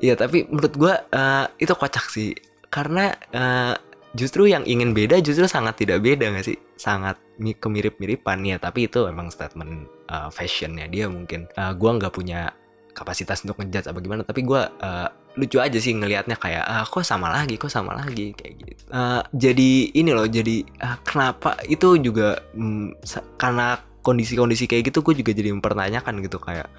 Iya 0.00 0.14
tapi 0.16 0.44
menurut 0.48 0.74
gue 0.76 0.94
uh, 1.12 1.44
itu 1.60 1.72
kocak 1.72 2.08
sih. 2.12 2.32
Karena 2.68 3.12
uh, 3.32 3.74
justru 4.16 4.48
yang 4.48 4.64
ingin 4.64 4.96
beda 4.96 5.20
justru 5.20 5.44
sangat 5.44 5.76
tidak 5.78 6.00
beda 6.00 6.32
gak 6.32 6.48
sih? 6.48 6.56
Sangat 6.80 7.20
kemirip-miripan. 7.38 8.42
Ya 8.42 8.56
tapi 8.56 8.88
itu 8.88 9.04
emang 9.04 9.28
statement 9.28 9.86
uh, 10.08 10.32
fashionnya. 10.32 10.88
Dia 10.88 11.06
mungkin 11.06 11.46
uh, 11.54 11.76
gue 11.76 11.90
nggak 12.00 12.12
punya 12.16 12.50
kapasitas 12.96 13.44
untuk 13.44 13.60
ngejudge 13.60 13.92
apa 13.92 14.00
gimana 14.00 14.24
tapi 14.24 14.40
gue 14.40 14.56
uh, 14.56 15.08
lucu 15.36 15.60
aja 15.60 15.76
sih 15.76 15.92
ngelihatnya 15.92 16.40
kayak 16.40 16.64
ah, 16.64 16.80
kok 16.88 17.04
sama 17.04 17.28
lagi 17.28 17.60
kok 17.60 17.68
sama 17.68 17.92
lagi? 17.92 18.32
Kayak 18.32 18.52
gitu. 18.64 18.82
Uh, 18.88 19.20
jadi 19.36 19.70
ini 19.92 20.10
loh 20.16 20.24
jadi 20.24 20.64
uh, 20.80 20.96
kenapa 21.04 21.60
itu 21.68 22.00
juga 22.00 22.40
um, 22.56 22.96
karena 23.36 23.76
kondisi-kondisi 24.00 24.64
kayak 24.64 24.88
gitu 24.88 25.04
gue 25.04 25.20
juga 25.20 25.36
jadi 25.36 25.52
mempertanyakan 25.52 26.24
gitu 26.24 26.40
kayak 26.40 26.72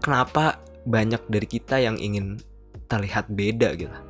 kenapa 0.00 0.56
banyak 0.88 1.20
dari 1.28 1.44
kita 1.44 1.76
yang 1.76 2.00
ingin 2.00 2.40
terlihat 2.88 3.28
beda? 3.28 3.76
Gitu 3.76 4.07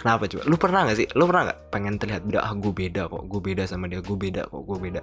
kenapa 0.00 0.24
coba? 0.24 0.42
Lu 0.48 0.56
pernah 0.56 0.80
gak 0.88 0.98
sih? 0.98 1.08
Lu 1.12 1.28
pernah 1.28 1.52
gak 1.52 1.60
pengen 1.68 2.00
terlihat 2.00 2.24
beda 2.24 2.40
ah 2.40 2.52
gue 2.56 2.72
beda 2.72 3.02
kok. 3.12 3.22
Gue 3.28 3.40
beda 3.44 3.62
sama 3.68 3.84
dia 3.86 4.00
gue 4.00 4.16
beda 4.16 4.48
kok 4.48 4.62
gue 4.64 4.78
beda. 4.80 5.00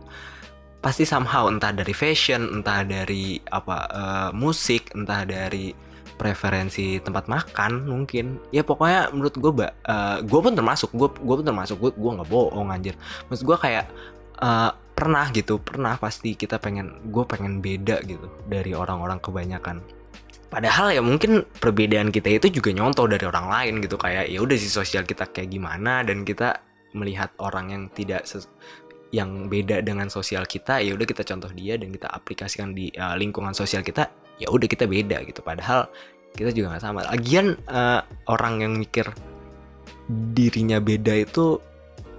Pasti 0.81 1.05
somehow 1.05 1.45
entah 1.45 1.69
dari 1.69 1.93
fashion 1.93 2.61
entah 2.61 2.81
dari 2.81 3.37
apa 3.53 3.77
uh, 3.93 4.29
musik 4.33 4.89
entah 4.97 5.21
dari 5.21 5.71
preferensi 6.17 6.97
tempat 6.97 7.29
makan 7.29 7.85
mungkin. 7.85 8.41
Ya 8.49 8.65
pokoknya 8.65 9.13
menurut 9.13 9.37
gue 9.37 9.51
uh, 9.53 10.17
gue 10.25 10.39
pun 10.41 10.53
termasuk 10.57 10.89
gue 10.97 11.09
gue 11.13 11.35
pun 11.37 11.45
termasuk. 11.45 11.77
Gue 11.77 11.91
gue 11.93 12.11
nggak 12.17 12.29
bohong 12.29 12.73
anjir. 12.73 12.97
Maksud 13.29 13.45
gue 13.45 13.57
kayak 13.61 13.85
uh, 14.41 14.73
pernah 14.97 15.29
gitu 15.29 15.61
pernah 15.61 15.93
pasti 16.01 16.33
kita 16.33 16.57
pengen 16.57 17.13
gue 17.13 17.21
pengen 17.29 17.61
beda 17.61 18.01
gitu 18.01 18.25
dari 18.49 18.73
orang-orang 18.73 19.21
kebanyakan 19.21 19.77
padahal 20.47 20.95
ya 20.95 21.01
mungkin 21.03 21.43
perbedaan 21.59 22.09
kita 22.11 22.39
itu 22.39 22.59
juga 22.61 22.71
nyontoh 22.71 23.07
dari 23.07 23.27
orang 23.27 23.47
lain 23.51 23.73
gitu 23.83 23.99
kayak 23.99 24.31
ya 24.31 24.39
udah 24.39 24.55
sih 24.55 24.71
sosial 24.71 25.03
kita 25.03 25.27
kayak 25.29 25.51
gimana 25.51 26.03
dan 26.07 26.23
kita 26.23 26.63
melihat 26.95 27.29
orang 27.43 27.71
yang 27.71 27.83
tidak 27.91 28.23
yang 29.11 29.47
beda 29.47 29.79
dengan 29.83 30.11
sosial 30.11 30.43
kita 30.43 30.83
ya 30.83 30.91
udah 30.95 31.07
kita 31.07 31.23
contoh 31.23 31.51
dia 31.55 31.79
dan 31.79 31.91
kita 31.91 32.11
aplikasikan 32.11 32.75
di 32.75 32.91
uh, 32.99 33.15
lingkungan 33.15 33.55
sosial 33.55 33.83
kita 33.83 34.11
ya 34.37 34.47
udah 34.51 34.67
kita 34.67 34.85
beda 34.85 35.23
gitu. 35.25 35.39
Padahal 35.41 35.87
kita 36.35 36.51
juga 36.53 36.75
nggak 36.75 36.83
sama. 36.83 37.07
Lagian 37.07 37.55
uh, 37.71 38.03
orang 38.27 38.63
yang 38.63 38.73
mikir 38.75 39.07
dirinya 40.07 40.79
beda 40.79 41.23
itu 41.23 41.59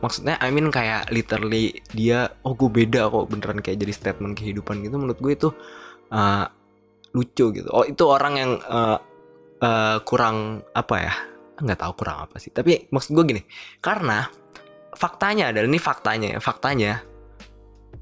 maksudnya 0.00 0.36
I 0.40 0.52
mean 0.52 0.68
kayak 0.68 1.08
literally 1.12 1.80
dia 1.92 2.32
oh 2.44 2.52
gue 2.52 2.68
beda 2.68 3.08
kok 3.08 3.26
beneran 3.32 3.60
kayak 3.60 3.78
jadi 3.84 3.92
statement 3.92 4.34
kehidupan 4.40 4.80
gitu. 4.80 4.96
Menurut 4.96 5.20
gue 5.20 5.32
itu 5.36 5.48
uh, 6.12 6.48
lucu 7.14 7.52
gitu. 7.54 7.68
Oh 7.72 7.84
itu 7.84 8.04
orang 8.04 8.34
yang 8.36 8.50
uh, 8.64 8.98
uh, 9.62 9.96
kurang 10.04 10.64
apa 10.72 10.96
ya? 10.98 11.14
Nggak 11.58 11.78
tahu 11.80 11.92
kurang 12.04 12.28
apa 12.28 12.36
sih. 12.42 12.50
Tapi 12.52 12.88
maksud 12.92 13.14
gue 13.16 13.24
gini 13.24 13.42
karena 13.80 14.28
faktanya 14.94 15.52
adalah 15.52 15.68
ini 15.68 15.80
faktanya 15.80 16.28
ya 16.36 16.40
faktanya 16.42 16.92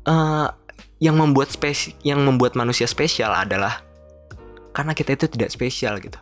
uh, 0.09 0.49
yang 0.97 1.17
membuat 1.21 1.53
spesi 1.53 1.93
yang 2.01 2.25
membuat 2.25 2.57
manusia 2.57 2.89
spesial 2.89 3.37
adalah 3.37 3.85
karena 4.73 4.93
kita 4.93 5.17
itu 5.17 5.27
tidak 5.33 5.53
spesial 5.53 5.97
gitu. 6.01 6.21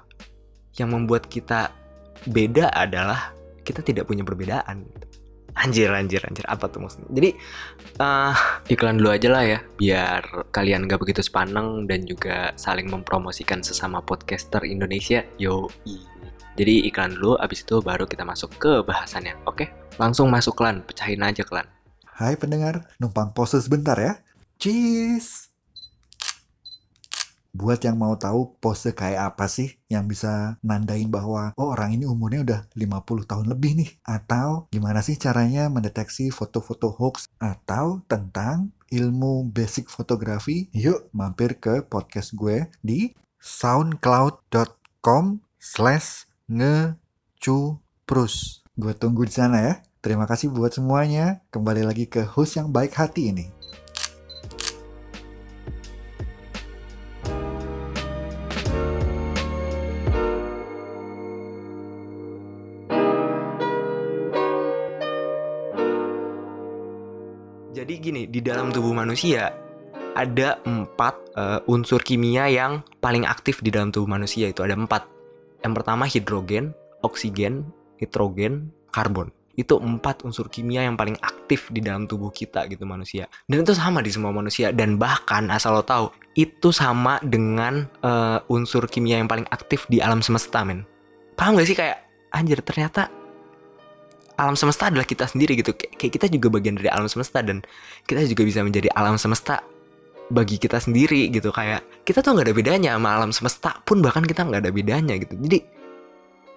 Yang 0.74 0.88
membuat 0.90 1.30
kita 1.30 1.70
beda 2.26 2.70
adalah 2.74 3.34
kita 3.62 3.82
tidak 3.82 4.06
punya 4.06 4.22
perbedaan 4.26 4.86
gitu. 4.86 5.03
Anjir, 5.54 5.88
anjir, 5.94 6.18
anjir. 6.26 6.42
Apa 6.50 6.66
tuh 6.66 6.82
maksudnya? 6.82 7.08
Jadi, 7.14 7.30
uh, 8.02 8.34
iklan 8.66 8.98
dulu 8.98 9.14
aja 9.14 9.28
lah 9.30 9.44
ya. 9.46 9.58
Biar 9.78 10.50
kalian 10.50 10.90
gak 10.90 10.98
begitu 10.98 11.22
sepaneng 11.22 11.86
dan 11.86 12.02
juga 12.04 12.50
saling 12.58 12.90
mempromosikan 12.90 13.62
sesama 13.62 14.02
podcaster 14.02 14.66
Indonesia. 14.66 15.22
Yo, 15.38 15.70
Jadi 16.54 16.86
iklan 16.86 17.18
dulu, 17.18 17.34
abis 17.38 17.66
itu 17.66 17.82
baru 17.82 18.06
kita 18.06 18.22
masuk 18.22 18.50
ke 18.58 18.72
bahasannya. 18.86 19.34
Oke? 19.46 19.70
Langsung 19.98 20.30
masuk 20.30 20.54
klan, 20.58 20.82
pecahin 20.86 21.22
aja 21.22 21.42
klan. 21.42 21.66
Hai 22.14 22.38
pendengar, 22.38 22.86
numpang 23.02 23.34
pose 23.34 23.58
sebentar 23.58 23.98
ya. 23.98 24.22
Cheese! 24.58 25.53
Buat 27.54 27.86
yang 27.86 27.94
mau 27.94 28.18
tahu 28.18 28.58
pose 28.58 28.90
kayak 28.90 29.38
apa 29.38 29.46
sih 29.46 29.78
yang 29.86 30.10
bisa 30.10 30.58
nandain 30.58 31.06
bahwa 31.06 31.54
oh 31.54 31.70
orang 31.70 31.94
ini 31.94 32.02
umurnya 32.02 32.42
udah 32.42 32.66
50 32.74 33.30
tahun 33.30 33.46
lebih 33.46 33.78
nih. 33.78 33.94
Atau 34.02 34.66
gimana 34.74 35.06
sih 35.06 35.14
caranya 35.14 35.70
mendeteksi 35.70 36.34
foto-foto 36.34 36.90
hoax 36.90 37.30
atau 37.38 38.02
tentang 38.10 38.74
ilmu 38.90 39.54
basic 39.54 39.86
fotografi, 39.86 40.66
yuk 40.74 41.06
mampir 41.14 41.54
ke 41.62 41.86
podcast 41.86 42.34
gue 42.34 42.66
di 42.82 43.14
soundcloud.com 43.38 45.38
slash 45.62 46.26
ngecuprus. 46.50 48.34
Gue 48.74 48.98
tunggu 48.98 49.22
di 49.22 49.30
sana 49.30 49.62
ya. 49.62 49.78
Terima 50.02 50.26
kasih 50.26 50.50
buat 50.50 50.74
semuanya. 50.74 51.46
Kembali 51.54 51.86
lagi 51.86 52.10
ke 52.10 52.26
host 52.26 52.58
yang 52.58 52.74
baik 52.74 52.98
hati 52.98 53.30
ini. 53.30 53.46
Dalam 68.44 68.68
tubuh 68.68 68.92
manusia 68.92 69.56
ada 70.14 70.60
empat 70.68 71.16
uh, 71.34 71.64
unsur 71.64 72.04
kimia 72.04 72.46
yang 72.52 72.84
paling 73.00 73.24
aktif 73.24 73.64
di 73.64 73.72
dalam 73.72 73.88
tubuh 73.88 74.06
manusia 74.06 74.52
itu 74.52 74.60
ada 74.60 74.76
empat. 74.76 75.08
Yang 75.64 75.72
pertama 75.80 76.04
hidrogen, 76.04 76.76
oksigen, 77.00 77.64
nitrogen, 77.98 78.68
karbon. 78.92 79.32
Itu 79.56 79.80
empat 79.80 80.28
unsur 80.28 80.52
kimia 80.52 80.84
yang 80.84 80.94
paling 80.94 81.16
aktif 81.24 81.72
di 81.72 81.80
dalam 81.80 82.04
tubuh 82.04 82.28
kita 82.28 82.68
gitu 82.68 82.84
manusia. 82.84 83.32
Dan 83.48 83.64
itu 83.64 83.72
sama 83.72 84.04
di 84.04 84.12
semua 84.12 84.30
manusia. 84.30 84.70
Dan 84.76 85.00
bahkan 85.00 85.48
asal 85.48 85.80
lo 85.80 85.82
tahu, 85.82 86.12
itu 86.36 86.68
sama 86.68 87.16
dengan 87.24 87.88
uh, 88.04 88.44
unsur 88.52 88.84
kimia 88.86 89.18
yang 89.18 89.30
paling 89.30 89.48
aktif 89.48 89.88
di 89.88 90.04
alam 90.04 90.20
semesta, 90.20 90.62
men. 90.62 90.84
Paham 91.34 91.56
gak 91.58 91.66
sih 91.66 91.78
kayak, 91.78 92.06
anjir 92.30 92.60
ternyata 92.62 93.10
alam 94.34 94.58
semesta 94.58 94.90
adalah 94.90 95.06
kita 95.06 95.26
sendiri 95.30 95.58
gitu. 95.58 95.74
Kayak 95.74 96.12
kita 96.18 96.26
juga 96.30 96.50
bagian 96.50 96.74
dari 96.78 96.90
alam 96.90 97.06
semesta 97.06 97.40
dan 97.40 97.62
kita 98.06 98.26
juga 98.26 98.42
bisa 98.42 98.60
menjadi 98.66 98.90
alam 98.94 99.14
semesta 99.14 99.62
bagi 100.32 100.58
kita 100.58 100.82
sendiri 100.82 101.30
gitu. 101.30 101.54
Kayak 101.54 101.86
kita 102.02 102.24
tuh 102.24 102.34
nggak 102.34 102.50
ada 102.50 102.54
bedanya 102.56 102.90
sama 102.98 103.08
alam 103.14 103.30
semesta 103.30 103.70
pun 103.86 104.02
bahkan 104.02 104.26
kita 104.26 104.42
nggak 104.42 104.60
ada 104.66 104.72
bedanya 104.74 105.14
gitu. 105.18 105.34
Jadi 105.38 105.58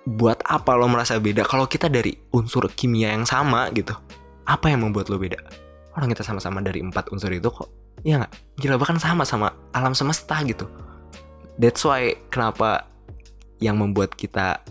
buat 0.07 0.39
apa 0.47 0.71
lo 0.79 0.87
merasa 0.87 1.19
beda 1.19 1.43
kalau 1.43 1.67
kita 1.67 1.91
dari 1.91 2.15
unsur 2.31 2.65
kimia 2.73 3.13
yang 3.13 3.27
sama 3.27 3.69
gitu? 3.75 3.93
Apa 4.47 4.71
yang 4.71 4.87
membuat 4.87 5.11
lo 5.11 5.19
beda? 5.19 5.37
Orang 5.93 6.13
kita 6.13 6.23
sama-sama 6.23 6.63
dari 6.63 6.79
empat 6.79 7.11
unsur 7.11 7.29
itu 7.33 7.49
kok 7.51 7.67
ya 8.01 8.21
nggak? 8.21 8.33
Gila 8.61 8.75
bahkan 8.79 8.97
sama 8.97 9.27
sama 9.27 9.53
alam 9.75 9.91
semesta 9.93 10.39
gitu. 10.45 10.65
That's 11.57 11.81
why 11.81 12.15
kenapa 12.29 12.85
yang 13.57 13.81
membuat 13.81 14.13
kita 14.13 14.61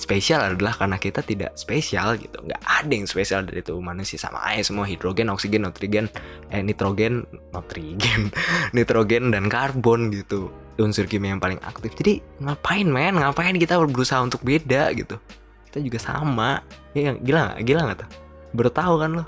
spesial 0.00 0.40
adalah 0.40 0.72
karena 0.72 0.96
kita 0.96 1.20
tidak 1.20 1.52
spesial 1.60 2.16
gitu. 2.16 2.40
Nggak 2.40 2.62
ada 2.64 2.92
yang 2.92 3.04
spesial 3.04 3.44
dari 3.44 3.60
tubuh 3.60 3.84
manusia. 3.84 4.16
Sama 4.16 4.40
aja 4.40 4.64
semua 4.64 4.88
hidrogen 4.88 5.28
oksigen 5.28 5.68
nitrogen 5.68 6.08
eh 6.48 6.64
nitrogen 6.64 7.28
nitrogen 7.52 8.32
nitrogen 8.76 9.24
dan 9.28 9.44
karbon 9.52 10.08
gitu. 10.08 10.48
Unsur 10.80 11.04
kimia 11.04 11.36
yang 11.36 11.42
paling 11.44 11.60
aktif. 11.60 11.92
Jadi 11.92 12.24
ngapain 12.40 12.88
men? 12.88 13.20
Ngapain 13.20 13.52
kita 13.60 13.76
berusaha 13.76 14.24
untuk 14.24 14.40
beda 14.40 14.88
gitu? 14.96 15.20
Kita 15.68 15.78
juga 15.84 16.00
sama. 16.00 16.64
Ya 16.96 17.12
gila 17.12 17.54
gak? 17.54 17.68
gila 17.68 17.80
gak 17.92 17.98
tuh? 18.02 18.10
Baru 18.56 18.70
tahu 18.72 18.94
kan 18.96 19.10
lo? 19.20 19.24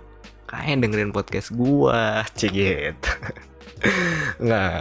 Kayak 0.49 0.89
dengerin 0.89 1.13
podcast 1.13 1.53
gua. 1.53 2.25
Cegit 2.39 2.97
nggak. 4.43 4.81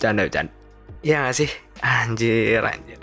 Canda 0.00 0.24
canda 0.32 0.60
ya 1.04 1.28
gak 1.28 1.36
sih? 1.36 1.50
Anjir 1.80 2.60
anjir 2.64 3.00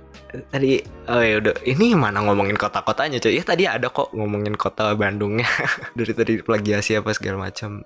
tadi 0.51 0.83
oh 1.07 1.23
ya 1.23 1.39
udah 1.39 1.55
ini 1.63 1.95
mana 1.95 2.19
ngomongin 2.23 2.59
kota-kotanya 2.59 3.17
cuy? 3.23 3.39
Ya 3.39 3.43
tadi 3.43 3.63
ada 3.63 3.87
kok 3.87 4.11
ngomongin 4.11 4.59
kota 4.59 4.91
Bandungnya. 4.93 5.47
Dari 5.97 6.13
tadi 6.13 6.33
plagiasi 6.43 6.99
apa 6.99 7.15
segala 7.15 7.47
macam. 7.47 7.83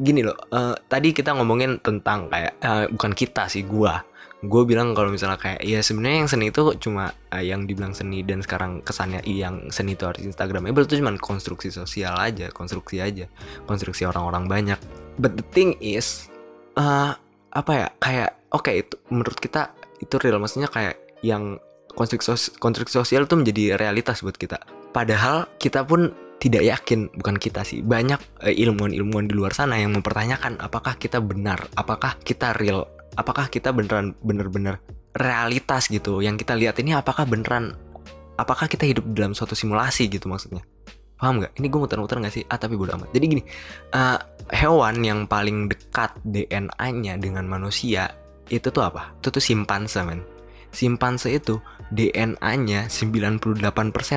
Gini 0.00 0.24
loh 0.24 0.36
uh, 0.50 0.74
tadi 0.88 1.12
kita 1.14 1.36
ngomongin 1.36 1.78
tentang 1.82 2.30
kayak 2.30 2.58
uh, 2.62 2.84
bukan 2.90 3.12
kita 3.14 3.46
sih 3.46 3.62
gua. 3.62 4.02
Gue 4.40 4.64
bilang 4.64 4.96
kalau 4.96 5.12
misalnya 5.12 5.36
kayak 5.36 5.60
ya 5.60 5.84
sebenarnya 5.84 6.24
yang 6.24 6.30
seni 6.32 6.48
itu 6.48 6.64
cuma 6.80 7.12
uh, 7.28 7.44
yang 7.44 7.68
dibilang 7.68 7.92
seni 7.92 8.24
dan 8.24 8.40
sekarang 8.40 8.80
kesannya 8.80 9.20
yang 9.28 9.68
seni 9.68 9.92
itu 9.92 10.08
harus 10.08 10.24
instagramable 10.24 10.88
itu 10.88 10.96
cuma 10.96 11.12
konstruksi 11.20 11.68
sosial 11.68 12.16
aja 12.16 12.48
konstruksi 12.48 13.04
aja. 13.04 13.28
Konstruksi 13.68 14.08
orang-orang 14.08 14.48
banyak. 14.48 14.80
But 15.20 15.36
the 15.36 15.44
thing 15.52 15.76
is 15.84 16.32
uh, 16.80 17.12
apa 17.52 17.72
ya 17.76 17.86
kayak 18.00 18.30
oke 18.56 18.64
okay, 18.64 18.80
itu 18.80 18.96
menurut 19.12 19.36
kita 19.36 19.76
itu 20.00 20.16
real. 20.16 20.40
Maksudnya 20.40 20.72
kayak 20.72 21.09
yang 21.20 21.60
konflik 21.94 22.22
sos 22.22 22.54
konflik 22.62 22.88
sosial 22.88 23.26
tuh 23.26 23.40
menjadi 23.40 23.76
realitas 23.76 24.22
buat 24.22 24.38
kita. 24.38 24.60
Padahal 24.90 25.46
kita 25.58 25.86
pun 25.86 26.10
tidak 26.40 26.64
yakin 26.64 27.12
bukan 27.12 27.36
kita 27.36 27.60
sih 27.62 27.84
banyak 27.84 28.18
eh, 28.40 28.56
ilmuwan-ilmuwan 28.64 29.28
di 29.28 29.36
luar 29.36 29.52
sana 29.52 29.76
yang 29.76 29.92
mempertanyakan 29.92 30.56
apakah 30.56 30.96
kita 30.96 31.20
benar 31.20 31.68
apakah 31.76 32.16
kita 32.24 32.56
real 32.56 32.88
apakah 33.20 33.52
kita 33.52 33.76
beneran 33.76 34.16
bener-bener 34.24 34.80
realitas 35.14 35.90
gitu. 35.90 36.22
Yang 36.22 36.46
kita 36.46 36.54
lihat 36.56 36.78
ini 36.80 36.96
apakah 36.96 37.26
beneran 37.26 37.76
apakah 38.40 38.70
kita 38.70 38.88
hidup 38.88 39.04
dalam 39.12 39.36
suatu 39.36 39.52
simulasi 39.52 40.08
gitu 40.08 40.30
maksudnya. 40.30 40.64
Paham 41.20 41.44
nggak? 41.44 41.52
Ini 41.60 41.66
gue 41.68 41.80
muter-muter 41.84 42.16
nggak 42.16 42.34
sih? 42.40 42.44
Ah 42.48 42.56
tapi 42.56 42.80
bodo 42.80 42.96
amat. 42.96 43.12
Jadi 43.12 43.24
gini 43.28 43.42
uh, 43.92 44.16
hewan 44.48 45.04
yang 45.04 45.28
paling 45.28 45.68
dekat 45.68 46.16
DNA-nya 46.24 47.20
dengan 47.20 47.44
manusia 47.44 48.08
itu 48.48 48.72
tuh 48.72 48.80
apa? 48.86 49.12
Itu 49.20 49.28
tuh 49.28 49.42
simpanse 49.44 50.00
men 50.00 50.39
simpanse 50.70 51.30
itu 51.30 51.58
DNA-nya 51.90 52.86
98% 52.86 53.42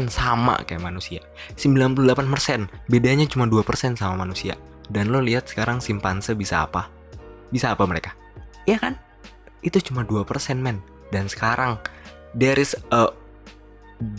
sama 0.10 0.62
kayak 0.64 0.82
manusia. 0.82 1.22
98% 1.58 2.70
bedanya 2.90 3.26
cuma 3.26 3.50
2% 3.50 3.98
sama 3.98 4.16
manusia. 4.26 4.54
Dan 4.90 5.10
lo 5.10 5.24
lihat 5.24 5.50
sekarang 5.50 5.82
simpanse 5.82 6.38
bisa 6.38 6.66
apa? 6.70 6.90
Bisa 7.50 7.74
apa 7.74 7.84
mereka? 7.90 8.14
Iya 8.70 8.78
kan? 8.78 8.94
Itu 9.66 9.82
cuma 9.82 10.06
2% 10.06 10.26
men. 10.62 10.80
Dan 11.10 11.26
sekarang 11.26 11.82
there 12.38 12.58
is 12.58 12.78
a 12.94 13.10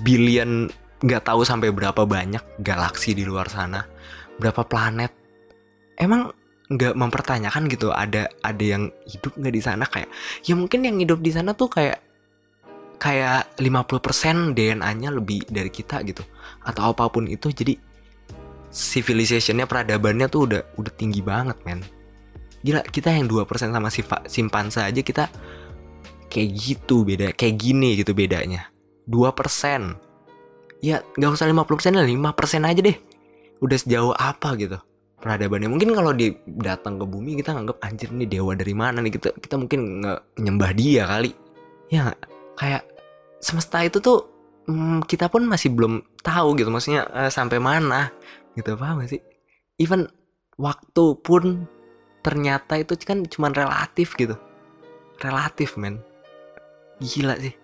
billion 0.02 0.70
nggak 1.04 1.28
tahu 1.28 1.44
sampai 1.44 1.68
berapa 1.68 2.08
banyak 2.08 2.40
galaksi 2.64 3.12
di 3.12 3.28
luar 3.28 3.46
sana, 3.52 3.84
berapa 4.40 4.64
planet. 4.64 5.12
Emang 6.00 6.32
nggak 6.64 6.96
mempertanyakan 6.96 7.68
gitu 7.68 7.92
ada 7.92 8.24
ada 8.40 8.64
yang 8.64 8.88
hidup 9.04 9.36
nggak 9.36 9.54
di 9.54 9.62
sana? 9.62 9.84
Kayak 9.84 10.08
ya 10.48 10.54
mungkin 10.56 10.80
yang 10.86 10.96
hidup 10.96 11.20
di 11.20 11.30
sana 11.30 11.52
tuh 11.52 11.68
kayak 11.68 12.00
kayak 12.96 13.58
50% 13.60 14.56
DNA-nya 14.56 15.10
lebih 15.12 15.46
dari 15.48 15.68
kita 15.68 16.00
gitu. 16.06 16.22
Atau 16.64 16.94
apa 16.94 17.08
pun 17.12 17.28
itu 17.28 17.52
jadi 17.52 17.76
civilizationnya 18.74 19.70
peradabannya 19.70 20.26
tuh 20.26 20.40
udah 20.50 20.62
udah 20.74 20.92
tinggi 20.98 21.22
banget 21.22 21.56
men. 21.62 21.80
Gila 22.64 22.82
kita 22.82 23.14
yang 23.14 23.30
2% 23.30 23.46
sama 23.46 23.92
sifat 23.92 24.26
simpanse 24.26 24.82
aja 24.82 24.98
kita 25.04 25.30
kayak 26.26 26.48
gitu 26.58 27.06
beda 27.06 27.30
kayak 27.36 27.54
gini 27.60 27.94
gitu 28.00 28.16
bedanya. 28.16 28.66
2% 29.06 29.22
ya 30.82 31.00
nggak 31.00 31.30
usah 31.30 31.46
50% 31.46 31.94
lah 31.94 32.04
5% 32.08 32.70
aja 32.70 32.80
deh. 32.82 32.96
Udah 33.62 33.78
sejauh 33.78 34.16
apa 34.16 34.58
gitu 34.58 34.80
peradabannya. 35.22 35.70
Mungkin 35.70 35.94
kalau 35.94 36.12
dia 36.12 36.34
datang 36.44 36.98
ke 36.98 37.06
bumi 37.06 37.38
kita 37.40 37.54
nganggap 37.54 37.78
anjir 37.80 38.10
nih 38.10 38.28
dewa 38.28 38.52
dari 38.58 38.74
mana 38.74 38.98
nih? 39.00 39.12
Kita 39.14 39.32
kita 39.38 39.54
mungkin 39.54 40.02
nggak 40.02 40.20
nyembah 40.42 40.70
dia 40.74 41.02
kali. 41.06 41.30
Ya 41.92 42.10
kayak 42.54 42.86
semesta 43.42 43.82
itu 43.84 44.00
tuh 44.00 44.24
hmm, 44.68 45.04
kita 45.04 45.28
pun 45.28 45.44
masih 45.44 45.72
belum 45.72 46.00
tahu 46.24 46.56
gitu 46.56 46.72
maksudnya 46.72 47.04
uh, 47.12 47.30
sampai 47.30 47.60
mana 47.60 48.10
gitu 48.56 48.74
paham 48.78 49.04
gak 49.04 49.18
sih? 49.18 49.22
Even 49.76 50.08
waktu 50.56 51.18
pun 51.20 51.66
ternyata 52.24 52.80
itu 52.80 52.96
kan 53.04 53.26
cuma 53.28 53.52
relatif 53.52 54.16
gitu. 54.16 54.38
Relatif 55.20 55.76
men. 55.76 56.00
Gila 57.02 57.36
sih. 57.36 57.54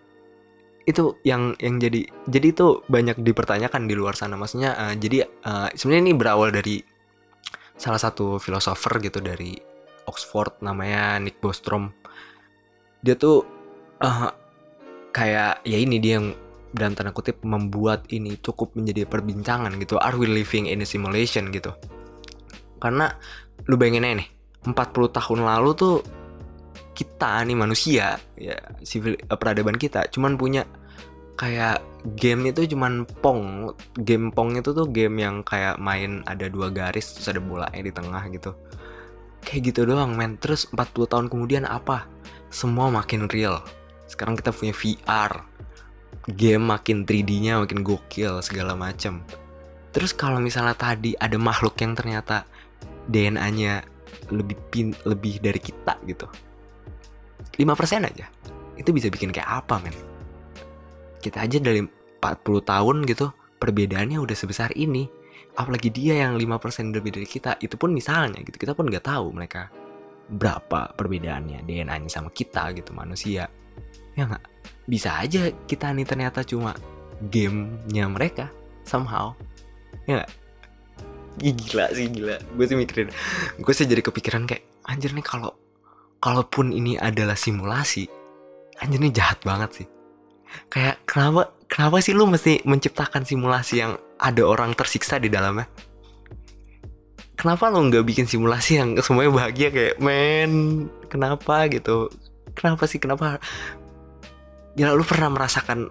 Itu 0.84 1.16
yang 1.22 1.54
yang 1.62 1.78
jadi 1.78 2.04
jadi 2.26 2.46
itu 2.50 2.82
banyak 2.90 3.22
dipertanyakan 3.22 3.86
di 3.86 3.94
luar 3.94 4.18
sana 4.18 4.34
maksudnya 4.34 4.74
uh, 4.74 4.94
jadi 4.98 5.24
uh, 5.46 5.70
sebenarnya 5.72 6.02
ini 6.10 6.14
berawal 6.18 6.50
dari 6.50 6.82
salah 7.80 7.96
satu 7.96 8.36
filosofer 8.36 9.00
gitu 9.00 9.24
dari 9.24 9.56
Oxford 10.04 10.60
namanya 10.60 11.16
Nick 11.22 11.38
Bostrom. 11.38 11.94
Dia 13.00 13.16
tuh 13.16 13.46
uh, 14.02 14.28
kayak 15.10 15.62
ya 15.66 15.78
ini 15.78 15.98
dia 15.98 16.18
yang 16.18 16.34
dalam 16.70 16.94
tanda 16.94 17.10
kutip 17.10 17.42
membuat 17.42 18.06
ini 18.14 18.38
cukup 18.38 18.78
menjadi 18.78 19.06
perbincangan 19.06 19.74
gitu. 19.82 19.98
Are 19.98 20.14
we 20.14 20.30
living 20.30 20.70
in 20.70 20.82
a 20.82 20.86
simulation 20.86 21.50
gitu? 21.50 21.74
Karena 22.78 23.10
lu 23.66 23.74
bayangin 23.76 24.06
aja 24.06 24.16
nih 24.22 24.28
40 24.70 25.16
tahun 25.16 25.40
lalu 25.44 25.70
tuh 25.76 25.96
kita 26.94 27.44
nih 27.44 27.56
manusia 27.56 28.20
ya 28.36 28.56
civil 28.84 29.16
uh, 29.28 29.36
peradaban 29.36 29.76
kita 29.76 30.04
cuman 30.12 30.36
punya 30.36 30.68
kayak 31.36 31.80
game 32.20 32.52
itu 32.52 32.68
cuman 32.76 33.08
pong. 33.24 33.72
Game 34.04 34.28
pong 34.30 34.60
itu 34.60 34.76
tuh 34.76 34.86
game 34.88 35.24
yang 35.24 35.40
kayak 35.40 35.80
main 35.80 36.20
ada 36.28 36.46
dua 36.52 36.68
garis 36.68 37.16
terus 37.16 37.32
ada 37.32 37.40
bolanya 37.40 37.80
di 37.80 37.92
tengah 37.92 38.22
gitu. 38.28 38.52
Kayak 39.40 39.72
gitu 39.72 39.80
doang 39.88 40.12
men. 40.12 40.36
Terus 40.36 40.68
40 40.68 41.08
tahun 41.08 41.26
kemudian 41.32 41.64
apa? 41.64 42.04
Semua 42.52 42.92
makin 42.92 43.24
real 43.32 43.64
sekarang 44.10 44.34
kita 44.34 44.50
punya 44.50 44.74
VR 44.74 45.46
game 46.26 46.66
makin 46.66 47.06
3D-nya 47.06 47.62
makin 47.62 47.86
gokil 47.86 48.42
segala 48.42 48.74
macam 48.74 49.22
terus 49.94 50.10
kalau 50.10 50.42
misalnya 50.42 50.74
tadi 50.74 51.14
ada 51.14 51.38
makhluk 51.38 51.78
yang 51.78 51.94
ternyata 51.94 52.46
DNA-nya 53.10 53.82
lebih 54.30 54.56
pin 54.70 54.94
lebih 55.02 55.42
dari 55.42 55.58
kita 55.58 55.98
gitu. 56.06 56.26
5% 57.58 57.66
aja. 58.06 58.26
Itu 58.78 58.94
bisa 58.94 59.10
bikin 59.10 59.34
kayak 59.34 59.66
apa 59.66 59.82
men? 59.82 59.94
Kita 61.20 61.44
aja 61.44 61.58
dari 61.60 61.82
40 61.82 62.22
tahun 62.64 62.96
gitu 63.04 63.26
perbedaannya 63.60 64.22
udah 64.22 64.36
sebesar 64.38 64.72
ini. 64.78 65.10
Apalagi 65.58 65.90
dia 65.90 66.24
yang 66.24 66.38
5% 66.38 66.94
lebih 66.94 67.10
dari 67.20 67.26
kita 67.26 67.58
itu 67.60 67.74
pun 67.74 67.90
misalnya 67.90 68.40
gitu. 68.46 68.56
Kita 68.56 68.72
pun 68.72 68.88
nggak 68.88 69.04
tahu 69.04 69.34
mereka 69.34 69.68
berapa 70.30 70.94
perbedaannya 70.94 71.66
DNA-nya 71.66 72.06
sama 72.06 72.30
kita 72.30 72.70
gitu 72.78 72.94
manusia 72.94 73.50
ya 74.20 74.28
nggak? 74.28 74.44
Bisa 74.84 75.16
aja 75.16 75.48
kita 75.64 75.96
nih 75.96 76.04
ternyata 76.04 76.44
cuma 76.44 76.76
gamenya 77.32 78.04
mereka 78.12 78.52
somehow. 78.84 79.32
Ya 80.04 80.24
gak? 80.24 80.30
gila 81.40 81.88
sih 81.96 82.12
gila. 82.12 82.36
Gue 82.52 82.64
sih 82.68 82.76
mikirin. 82.76 83.08
Gue 83.56 83.72
sih 83.72 83.88
jadi 83.88 84.04
kepikiran 84.04 84.44
kayak 84.44 84.84
anjir 84.84 85.16
nih 85.16 85.24
kalau 85.24 85.56
kalaupun 86.20 86.76
ini 86.76 87.00
adalah 87.00 87.38
simulasi 87.38 88.04
anjir 88.80 89.00
nih 89.00 89.14
jahat 89.14 89.40
banget 89.40 89.70
sih. 89.82 89.86
Kayak 90.68 91.00
kenapa 91.06 91.54
kenapa 91.70 92.02
sih 92.02 92.12
lu 92.12 92.26
mesti 92.26 92.60
menciptakan 92.66 93.24
simulasi 93.24 93.80
yang 93.80 93.96
ada 94.20 94.42
orang 94.44 94.76
tersiksa 94.76 95.16
di 95.16 95.32
dalamnya? 95.32 95.64
Kenapa 97.40 97.72
lo 97.72 97.80
nggak 97.88 98.04
bikin 98.04 98.26
simulasi 98.28 98.76
yang 98.76 99.00
semuanya 99.00 99.32
bahagia 99.32 99.72
kayak 99.72 99.96
men 99.96 100.84
kenapa? 101.08 101.70
gitu. 101.72 102.12
Kenapa 102.52 102.84
sih? 102.84 103.00
Kenapa 103.00 103.40
ya 104.78 104.94
lu 104.94 105.02
pernah 105.02 105.30
merasakan 105.32 105.90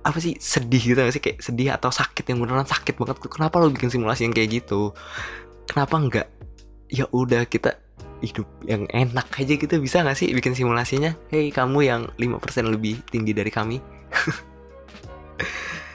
apa 0.00 0.16
sih 0.16 0.36
sedih 0.40 0.80
gitu 0.80 0.98
gak 1.00 1.14
sih? 1.14 1.22
Kayak 1.22 1.38
sedih 1.44 1.68
atau 1.76 1.92
sakit 1.92 2.24
yang 2.24 2.40
beneran 2.40 2.64
sakit 2.64 2.96
banget 2.96 3.16
kenapa 3.28 3.60
lo 3.60 3.68
bikin 3.68 3.92
simulasi 3.92 4.24
yang 4.24 4.34
kayak 4.34 4.64
gitu? 4.64 4.96
Kenapa 5.68 5.94
nggak 6.00 6.28
ya 6.90 7.06
udah 7.12 7.46
kita 7.46 7.78
hidup 8.20 8.48
yang 8.64 8.88
enak 8.88 9.28
aja 9.36 9.54
gitu. 9.56 9.74
Bisa 9.80 10.04
gak 10.04 10.16
sih 10.16 10.32
bikin 10.32 10.56
simulasinya? 10.56 11.16
Hei 11.28 11.52
kamu 11.52 11.78
yang 11.84 12.02
5% 12.16 12.68
lebih 12.68 13.00
tinggi 13.08 13.32
dari 13.32 13.50
kami. 13.52 13.78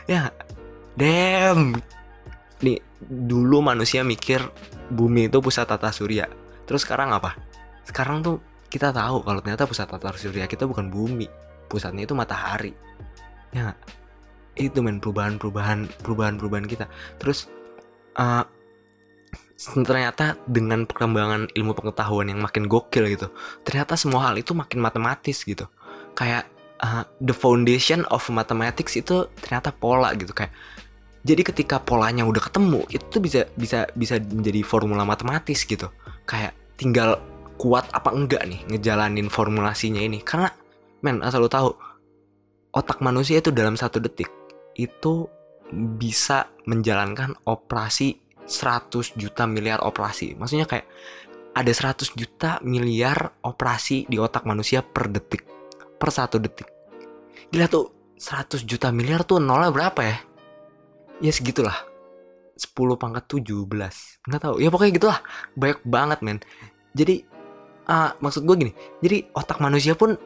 Ya 0.05 0.29
Damn. 0.93 1.81
Nih 2.61 2.77
dulu 3.01 3.65
manusia 3.65 4.05
mikir 4.05 4.37
bumi 4.93 5.33
itu 5.33 5.41
pusat 5.41 5.65
tata 5.65 5.89
surya. 5.89 6.29
Terus 6.69 6.85
sekarang 6.85 7.09
apa? 7.09 7.33
Sekarang 7.89 8.21
tuh 8.21 8.37
kita 8.69 8.93
tahu 8.93 9.25
kalau 9.25 9.41
ternyata 9.41 9.65
pusat 9.65 9.89
tata 9.89 10.13
surya 10.13 10.45
kita 10.45 10.69
bukan 10.69 10.93
bumi 10.93 11.25
Pusatnya 11.67 12.05
itu 12.05 12.15
matahari. 12.17 12.73
Ya 13.53 13.75
itu 14.55 14.79
men 14.79 15.03
perubahan-perubahan 15.03 15.91
perubahan-perubahan 15.99 16.67
kita. 16.67 16.85
Terus 17.19 17.51
uh, 18.15 18.47
ternyata 19.55 20.35
dengan 20.47 20.83
perkembangan 20.83 21.47
ilmu 21.55 21.71
pengetahuan 21.75 22.27
yang 22.27 22.43
makin 22.43 22.67
gokil 22.67 23.07
gitu 23.07 23.31
ternyata 23.63 23.95
semua 23.95 24.27
hal 24.27 24.35
itu 24.35 24.51
makin 24.51 24.83
matematis 24.83 25.47
gitu. 25.47 25.63
Kayak 26.11 26.51
uh, 26.83 27.07
the 27.23 27.31
foundation 27.31 28.03
of 28.11 28.23
mathematics 28.27 28.99
itu 28.99 29.31
ternyata 29.39 29.71
pola 29.71 30.11
gitu 30.15 30.35
kayak 30.35 30.51
jadi 31.25 31.41
ketika 31.41 31.81
polanya 31.81 32.21
udah 32.27 32.43
ketemu 32.43 32.85
itu 32.91 33.17
bisa 33.17 33.49
bisa 33.57 33.89
bisa 33.95 34.19
menjadi 34.19 34.61
formula 34.61 35.07
matematis 35.07 35.63
gitu. 35.63 35.89
Kayak 36.27 36.53
tinggal 36.75 37.17
kuat 37.55 37.87
apa 37.95 38.11
enggak 38.11 38.43
nih 38.45 38.61
ngejalanin 38.75 39.31
formulasinya 39.31 40.03
ini? 40.03 40.19
Karena 40.21 40.51
men 41.05 41.21
asal 41.21 41.45
lo 41.45 41.49
tahu 41.49 41.69
otak 42.73 42.99
manusia 43.05 43.37
itu 43.37 43.53
dalam 43.53 43.77
satu 43.77 44.01
detik 44.01 44.27
itu 44.73 45.29
bisa 45.71 46.49
menjalankan 46.65 47.37
operasi 47.45 48.17
100 48.45 49.17
juta 49.17 49.49
miliar 49.49 49.81
operasi. 49.81 50.37
Maksudnya 50.37 50.69
kayak 50.69 50.85
ada 51.55 51.71
100 51.71 52.13
juta 52.13 52.59
miliar 52.61 53.33
operasi 53.41 54.05
di 54.05 54.21
otak 54.21 54.45
manusia 54.45 54.85
per 54.85 55.09
detik. 55.09 55.41
Per 55.95 56.09
satu 56.11 56.37
detik. 56.37 56.67
Gila 57.49 57.65
tuh 57.71 58.13
100 58.19 58.67
juta 58.67 58.91
miliar 58.93 59.25
tuh 59.25 59.41
nolnya 59.41 59.71
berapa 59.73 60.01
ya? 60.03 60.17
Ya 61.23 61.31
segitulah. 61.31 61.75
10 62.59 62.75
pangkat 62.99 63.23
17. 63.39 64.27
Nggak 64.27 64.41
tahu. 64.43 64.55
Ya 64.61 64.69
pokoknya 64.69 64.93
gitulah. 64.93 65.19
Banyak 65.55 65.79
banget 65.87 66.19
men. 66.21 66.37
Jadi 66.91 67.23
uh, 67.87 68.11
maksud 68.19 68.43
gue 68.43 68.55
gini. 68.67 68.73
Jadi 69.01 69.31
otak 69.33 69.63
manusia 69.63 69.95
pun 69.95 70.19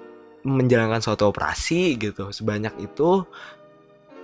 menjalankan 0.44 1.04
suatu 1.04 1.28
operasi 1.28 2.00
gitu 2.00 2.32
sebanyak 2.32 2.72
itu 2.80 3.28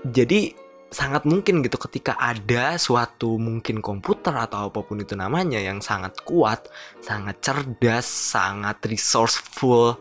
jadi 0.05 0.53
sangat 0.95 1.27
mungkin 1.27 1.59
gitu 1.59 1.75
ketika 1.75 2.15
ada 2.15 2.79
suatu 2.79 3.35
mungkin 3.35 3.83
komputer 3.83 4.31
atau 4.31 4.71
apa 4.71 4.79
pun 4.79 5.01
itu 5.03 5.11
namanya 5.17 5.59
yang 5.59 5.83
sangat 5.83 6.23
kuat, 6.23 6.71
sangat 7.03 7.35
cerdas, 7.43 8.07
sangat 8.07 8.79
resourceful 8.87 9.99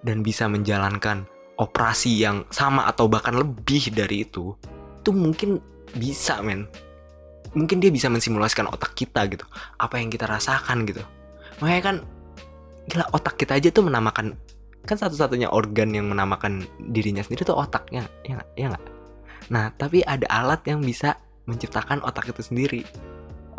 dan 0.00 0.24
bisa 0.24 0.48
menjalankan 0.48 1.28
operasi 1.60 2.24
yang 2.24 2.48
sama 2.48 2.88
atau 2.88 3.04
bahkan 3.04 3.36
lebih 3.36 3.92
dari 3.92 4.24
itu, 4.24 4.56
itu 5.04 5.10
mungkin 5.12 5.60
bisa 5.92 6.40
men. 6.40 6.64
Mungkin 7.52 7.78
dia 7.78 7.92
bisa 7.92 8.08
mensimulasikan 8.08 8.66
otak 8.66 8.96
kita 8.96 9.28
gitu, 9.28 9.44
apa 9.78 10.00
yang 10.00 10.08
kita 10.08 10.24
rasakan 10.24 10.88
gitu. 10.88 11.04
Makanya 11.60 11.82
kan 11.84 11.96
gila 12.88 13.06
otak 13.12 13.38
kita 13.38 13.60
aja 13.60 13.68
tuh 13.70 13.86
menamakan 13.86 14.34
kan 14.84 15.00
satu-satunya 15.00 15.48
organ 15.48 15.92
yang 15.96 16.06
menamakan 16.12 16.64
dirinya 16.92 17.24
sendiri 17.24 17.48
tuh 17.48 17.56
otaknya, 17.56 18.04
ya 18.24 18.36
nggak? 18.38 18.50
Ya 18.56 18.66
nggak? 18.72 18.84
Nah, 19.52 19.64
tapi 19.76 20.00
ada 20.04 20.24
alat 20.28 20.64
yang 20.68 20.80
bisa 20.80 21.20
menciptakan 21.44 22.00
otak 22.04 22.32
itu 22.32 22.40
sendiri 22.40 22.80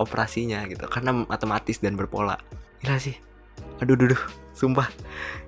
operasinya 0.01 0.65
gitu 0.67 0.85
karena 0.89 1.25
matematis 1.25 1.79
dan 1.79 1.95
berpola. 1.95 2.38
Gila 2.81 2.97
sih. 2.97 3.15
Aduh, 3.79 3.95
duh, 3.95 4.11
duh, 4.11 4.23
sumpah. 4.51 4.88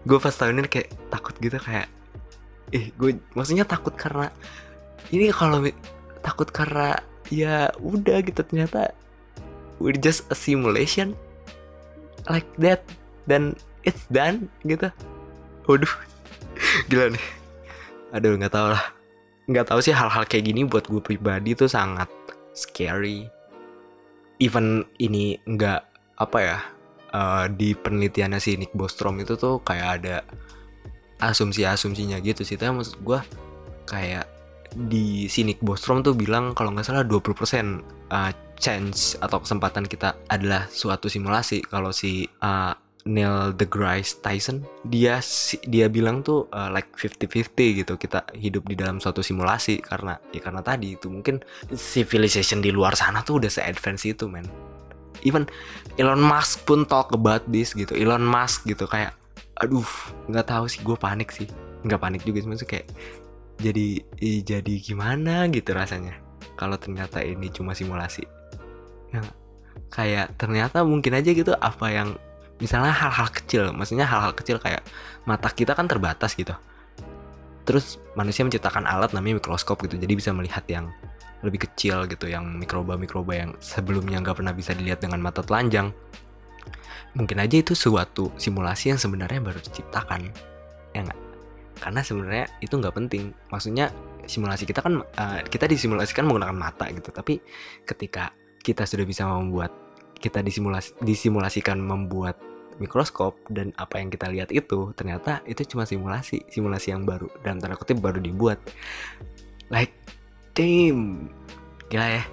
Gue 0.07 0.17
pas 0.21 0.31
tahun 0.31 0.63
ini 0.63 0.69
kayak 0.69 0.89
takut 1.11 1.35
gitu 1.39 1.57
kayak 1.59 1.87
eh 2.75 2.91
gue 2.99 3.15
maksudnya 3.31 3.63
takut 3.63 3.95
karena 3.95 4.27
ini 5.15 5.31
kalau 5.31 5.63
takut 6.19 6.51
karena 6.51 6.99
ya 7.31 7.71
udah 7.79 8.19
gitu 8.27 8.43
ternyata 8.43 8.91
we're 9.79 9.95
just 9.95 10.27
a 10.27 10.35
simulation 10.35 11.15
like 12.27 12.47
that 12.59 12.83
dan 13.27 13.55
it's 13.87 14.03
done 14.11 14.51
gitu. 14.67 14.91
Waduh. 15.67 15.93
Gila 16.89 17.11
nih. 17.13 17.25
Aduh, 18.15 18.39
nggak 18.39 18.55
tahu 18.55 18.71
lah 18.71 18.97
nggak 19.47 19.71
tahu 19.71 19.79
sih 19.79 19.95
hal-hal 19.95 20.27
kayak 20.27 20.51
gini 20.51 20.67
buat 20.67 20.91
gue 20.91 20.99
pribadi 20.99 21.55
tuh 21.55 21.71
sangat 21.71 22.11
scary 22.51 23.31
even 24.43 24.83
ini 24.99 25.39
nggak 25.47 25.81
apa 26.19 26.37
ya 26.43 26.59
uh, 27.15 27.45
di 27.47 27.71
penelitiannya 27.71 28.43
si 28.43 28.59
Nick 28.59 28.75
Bostrom 28.75 29.15
itu 29.23 29.39
tuh 29.39 29.63
kayak 29.63 30.03
ada 30.03 30.15
asumsi-asumsinya 31.23 32.19
gitu 32.19 32.43
sih 32.43 32.59
tapi 32.59 32.75
maksud 32.75 32.99
gue 32.99 33.19
kayak 33.87 34.27
di 34.75 35.31
si 35.31 35.47
Nick 35.47 35.63
Bostrom 35.63 36.03
tuh 36.03 36.11
bilang 36.11 36.51
kalau 36.51 36.75
nggak 36.75 36.83
salah 36.83 37.07
20% 37.07 37.23
uh, 38.11 38.31
chance 38.59 39.15
atau 39.23 39.39
kesempatan 39.39 39.87
kita 39.87 40.19
adalah 40.27 40.67
suatu 40.67 41.07
simulasi 41.07 41.63
kalau 41.63 41.95
si 41.95 42.27
uh, 42.43 42.75
Neil 43.07 43.55
deGrasse 43.55 44.19
Tyson 44.19 44.61
dia 44.83 45.23
dia 45.65 45.87
bilang 45.87 46.21
tuh 46.21 46.51
uh, 46.51 46.67
like 46.69 46.91
50-50 46.93 47.83
gitu 47.83 47.93
kita 47.95 48.27
hidup 48.35 48.67
di 48.67 48.75
dalam 48.75 48.99
suatu 48.99 49.23
simulasi 49.23 49.79
karena 49.79 50.19
ya 50.35 50.43
karena 50.43 50.61
tadi 50.61 50.99
itu 50.99 51.07
mungkin 51.07 51.39
civilization 51.71 52.59
di 52.59 52.69
luar 52.69 52.93
sana 52.99 53.23
tuh 53.23 53.39
udah 53.41 53.51
se-advance 53.51 54.03
itu 54.03 54.27
men. 54.27 54.45
Even 55.25 55.49
Elon 55.97 56.21
Musk 56.21 56.69
pun 56.69 56.85
talk 56.85 57.09
about 57.15 57.41
this 57.49 57.73
gitu 57.73 57.97
Elon 57.97 58.21
Musk 58.21 58.69
gitu 58.69 58.85
kayak 58.85 59.17
aduh 59.57 59.87
nggak 60.29 60.45
tahu 60.45 60.69
sih 60.69 60.83
gue 60.83 60.97
panik 60.99 61.33
sih. 61.33 61.49
Nggak 61.87 62.01
panik 62.03 62.21
juga 62.27 62.43
sih 62.43 62.49
maksudnya 62.51 62.71
kayak 62.77 62.87
jadi 63.57 63.87
jadi 64.45 64.73
gimana? 64.77 65.49
gitu 65.49 65.73
rasanya. 65.73 66.13
Kalau 66.53 66.77
ternyata 66.77 67.25
ini 67.25 67.49
cuma 67.49 67.73
simulasi. 67.73 68.21
Ya 69.09 69.25
kayak 69.87 70.35
ternyata 70.35 70.83
mungkin 70.83 71.15
aja 71.15 71.31
gitu 71.31 71.55
apa 71.57 71.87
yang 71.89 72.09
misalnya 72.57 72.93
hal-hal 72.93 73.29
kecil 73.29 73.69
maksudnya 73.73 74.05
hal-hal 74.09 74.33
kecil 74.33 74.57
kayak 74.57 74.81
mata 75.25 75.49
kita 75.51 75.77
kan 75.77 75.85
terbatas 75.85 76.33
gitu. 76.33 76.53
Terus 77.67 77.99
manusia 78.15 78.47
menciptakan 78.47 78.87
alat 78.87 79.11
namanya 79.11 79.43
mikroskop 79.43 79.83
gitu 79.83 79.99
jadi 79.99 80.13
bisa 80.15 80.31
melihat 80.31 80.63
yang 80.71 80.87
lebih 81.45 81.69
kecil 81.69 82.09
gitu 82.09 82.25
yang 82.25 82.57
mikroba-mikroba 82.57 83.33
yang 83.37 83.51
sebelumnya 83.61 84.17
nggak 84.23 84.41
pernah 84.41 84.55
bisa 84.55 84.73
dilihat 84.73 85.03
dengan 85.03 85.21
mata 85.21 85.45
telanjang. 85.45 85.93
Mungkin 87.13 87.37
aja 87.41 87.57
itu 87.57 87.73
suatu 87.73 88.33
simulasi 88.37 88.93
yang 88.93 88.99
sebenarnya 88.99 89.41
baru 89.41 89.59
diciptakan 89.61 90.31
ya 90.93 91.01
nggak? 91.05 91.19
Karena 91.77 92.01
sebenarnya 92.01 92.45
itu 92.63 92.73
nggak 92.73 92.95
penting. 92.95 93.29
Maksudnya 93.53 93.93
simulasi 94.27 94.67
kita 94.67 94.83
kan 94.83 95.01
uh, 95.01 95.39
kita 95.47 95.65
disimulasikan 95.65 96.27
menggunakan 96.27 96.53
mata 96.53 96.91
gitu 96.91 97.09
tapi 97.15 97.39
ketika 97.87 98.35
kita 98.59 98.83
sudah 98.83 99.07
bisa 99.07 99.23
membuat 99.23 99.71
kita 100.17 100.41
disimulasi 100.41 100.97
disimulasikan 101.01 101.77
membuat 101.77 102.37
mikroskop 102.77 103.37
dan 103.49 103.73
apa 103.77 103.97
yang 103.97 104.09
kita 104.13 104.29
lihat 104.29 104.49
itu 104.53 104.93
ternyata 104.93 105.41
itu 105.49 105.65
cuma 105.65 105.83
simulasi 105.83 106.45
simulasi 106.49 106.93
yang 106.93 107.03
baru. 107.03 107.29
Dan 107.41 107.57
tanda 107.61 107.77
kutip 107.77 107.99
baru 107.99 108.21
dibuat. 108.21 108.61
Like 109.73 109.93
damn. 110.53 111.29
Gila 111.89 112.07
ya. 112.21 112.23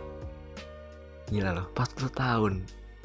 Gila 1.32 1.50
loh 1.56 1.66
40 1.72 2.12
tahun 2.12 2.52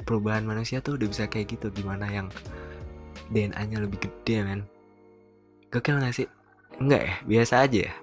perubahan 0.04 0.44
manusia 0.44 0.84
tuh 0.84 1.00
udah 1.00 1.08
bisa 1.08 1.24
kayak 1.26 1.56
gitu. 1.56 1.72
Gimana 1.72 2.08
yang 2.08 2.28
DNA 3.32 3.60
nya 3.68 3.78
lebih 3.80 4.00
gede 4.00 4.44
men. 4.44 4.62
Gokil 5.70 6.02
gak 6.02 6.14
sih? 6.18 6.28
Enggak 6.82 7.02
ya? 7.06 7.14
Biasa 7.24 7.54
aja 7.64 7.78
ya? 7.88 7.94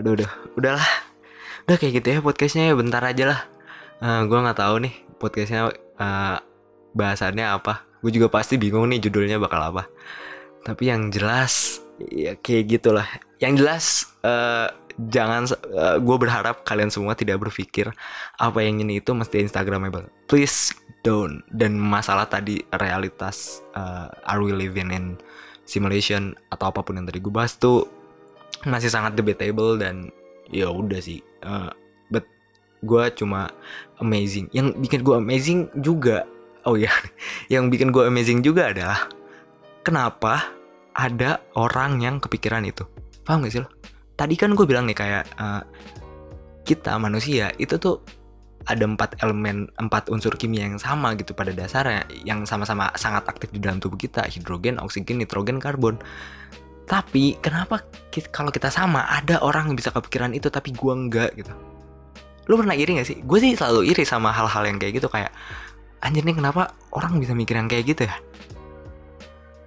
Aduh 0.00 0.16
udah. 0.18 0.30
Udahlah. 0.56 0.88
Udah 1.68 1.76
kayak 1.76 2.02
gitu 2.02 2.08
ya 2.16 2.18
podcastnya 2.24 2.72
ya. 2.72 2.74
Bentar 2.74 3.04
aja 3.04 3.24
lah. 3.36 3.40
Uh, 3.98 4.22
eh, 4.22 4.22
gue 4.30 4.38
nggak 4.38 4.58
tahu 4.62 4.78
nih 4.86 5.07
podcastnya 5.18 5.74
uh, 5.98 6.38
bahasannya 6.94 7.46
apa? 7.46 7.84
Gue 8.00 8.14
juga 8.14 8.30
pasti 8.30 8.56
bingung 8.56 8.86
nih 8.88 9.02
judulnya 9.02 9.42
bakal 9.42 9.60
apa. 9.74 9.90
Tapi 10.62 10.90
yang 10.90 11.10
jelas 11.10 11.82
ya 11.98 12.38
kayak 12.38 12.78
gitulah. 12.78 13.06
Yang 13.42 13.52
jelas 13.58 13.84
uh, 14.22 14.70
jangan 14.98 15.46
uh, 15.74 15.98
gue 16.02 16.16
berharap 16.18 16.66
kalian 16.66 16.90
semua 16.90 17.14
tidak 17.14 17.38
berpikir 17.42 17.90
apa 18.38 18.58
yang 18.62 18.82
ini 18.82 18.98
itu 18.98 19.14
mesti 19.14 19.42
instagramable. 19.42 20.06
Please 20.26 20.74
don't. 21.06 21.46
Dan 21.50 21.78
masalah 21.78 22.26
tadi 22.26 22.62
realitas 22.74 23.62
uh, 23.78 24.10
are 24.26 24.42
we 24.42 24.50
living 24.50 24.90
in 24.90 25.18
simulation 25.68 26.34
atau 26.48 26.72
apa 26.72 26.80
pun 26.80 26.96
yang 26.96 27.06
tadi 27.06 27.20
gue 27.20 27.30
bahas 27.30 27.54
tuh 27.60 27.86
masih 28.66 28.90
sangat 28.90 29.14
debatable 29.14 29.78
dan 29.78 30.10
ya 30.50 30.72
udah 30.72 30.98
sih 30.98 31.20
uh, 31.44 31.70
gue 32.82 33.04
cuma 33.14 33.50
amazing. 33.98 34.50
Yang 34.54 34.78
bikin 34.78 35.00
gue 35.02 35.16
amazing 35.18 35.60
juga 35.78 36.26
oh 36.68 36.76
ya 36.76 36.92
yang 37.52 37.72
bikin 37.72 37.88
gue 37.88 38.04
amazing 38.04 38.44
juga 38.44 38.70
adalah 38.70 39.08
kenapa 39.80 40.52
ada 40.92 41.40
orang 41.56 42.02
yang 42.02 42.18
kepikiran 42.18 42.66
itu. 42.66 42.84
Paham 43.22 43.46
gak 43.46 43.52
sih 43.54 43.62
lo? 43.62 43.70
Tadi 44.18 44.34
kan 44.34 44.52
gue 44.52 44.66
bilang 44.66 44.84
nih 44.90 44.98
kayak 44.98 45.24
uh, 45.38 45.62
kita 46.66 46.98
manusia 46.98 47.54
itu 47.56 47.78
tuh 47.78 48.02
ada 48.68 48.84
empat 48.84 49.16
elemen 49.24 49.70
empat 49.80 50.12
unsur 50.12 50.34
kimia 50.36 50.68
yang 50.68 50.76
sama 50.76 51.16
gitu 51.16 51.32
pada 51.32 51.54
dasarnya 51.54 52.04
yang 52.26 52.44
sama-sama 52.44 52.92
sangat 52.98 53.24
aktif 53.30 53.48
di 53.54 53.62
dalam 53.62 53.78
tubuh 53.78 53.96
kita. 53.96 54.26
Hidrogen 54.26 54.82
oksigen 54.82 55.22
nitrogen 55.22 55.62
karbon. 55.62 55.96
Tapi 56.88 57.36
kenapa 57.38 57.84
kita, 58.08 58.32
kalau 58.32 58.48
kita 58.48 58.72
sama 58.72 59.04
ada 59.06 59.44
orang 59.44 59.72
yang 59.72 59.76
bisa 59.76 59.92
kepikiran 59.92 60.32
itu 60.32 60.48
tapi 60.48 60.72
gue 60.72 60.92
enggak 60.92 61.36
gitu 61.36 61.52
lu 62.48 62.56
pernah 62.56 62.74
iri 62.74 62.96
gak 62.96 63.08
sih? 63.08 63.20
Gue 63.22 63.38
sih 63.38 63.52
selalu 63.54 63.92
iri 63.92 64.08
sama 64.08 64.32
hal-hal 64.32 64.64
yang 64.64 64.80
kayak 64.80 64.98
gitu 64.98 65.08
kayak 65.12 65.30
anjir 66.00 66.24
nih 66.24 66.36
kenapa 66.36 66.72
orang 66.94 67.20
bisa 67.20 67.36
mikir 67.36 67.60
yang 67.60 67.68
kayak 67.68 67.84
gitu 67.84 68.02
ya? 68.08 68.16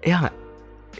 Iya 0.01 0.15
nggak 0.25 0.35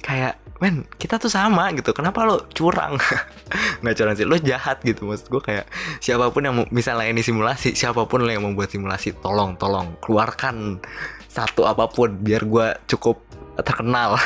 kayak 0.02 0.34
men 0.62 0.86
kita 0.98 1.18
tuh 1.18 1.30
sama 1.30 1.74
gitu 1.74 1.90
kenapa 1.92 2.22
lo 2.22 2.46
curang? 2.54 2.98
Nggak 3.82 3.96
curang 3.98 4.16
sih 4.16 4.26
lo 4.30 4.38
jahat 4.38 4.78
gitu 4.86 5.10
maksud 5.10 5.28
gue 5.34 5.42
kayak 5.42 5.66
siapa 5.98 6.30
pun 6.30 6.46
yang 6.46 6.56
misalnya 6.70 7.10
ini 7.10 7.26
simulasi 7.26 7.74
siapa 7.74 8.06
pun 8.06 8.22
lo 8.22 8.30
yang 8.30 8.46
membuat 8.46 8.70
simulasi 8.70 9.18
tolong 9.18 9.58
tolong 9.58 9.98
keluarkan 10.06 10.78
satu 11.26 11.66
apa 11.66 11.90
pun 11.90 12.14
biar 12.14 12.46
gue 12.46 12.68
cukup 12.94 13.24
terkenal. 13.66 14.22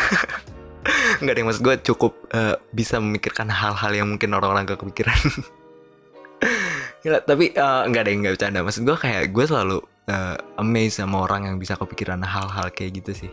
Nggak 1.23 1.33
ada 1.33 1.39
yang 1.39 1.47
maksud 1.49 1.63
gue 1.63 1.75
cukup 1.81 2.13
uh, 2.35 2.55
bisa 2.69 2.99
memikirkan 2.99 3.49
hal-hal 3.49 3.91
yang 3.95 4.07
mungkin 4.11 4.35
orang-orang 4.35 4.69
gak 4.69 4.85
kepikiran 4.85 5.17
Gila, 7.05 7.21
tapi 7.21 7.53
uh, 7.53 7.85
nggak 7.85 8.01
ada 8.01 8.09
yang 8.09 8.21
nggak 8.25 8.33
bercanda. 8.33 8.65
Maksud 8.65 8.81
gue 8.81 8.97
kayak 8.97 9.29
gue 9.29 9.45
selalu 9.45 9.77
uh, 10.09 10.41
amazed 10.57 10.97
sama 10.97 11.21
orang 11.29 11.45
yang 11.45 11.61
bisa 11.61 11.77
kepikiran 11.77 12.17
hal-hal 12.25 12.73
kayak 12.73 12.97
gitu 12.97 13.13
sih. 13.13 13.31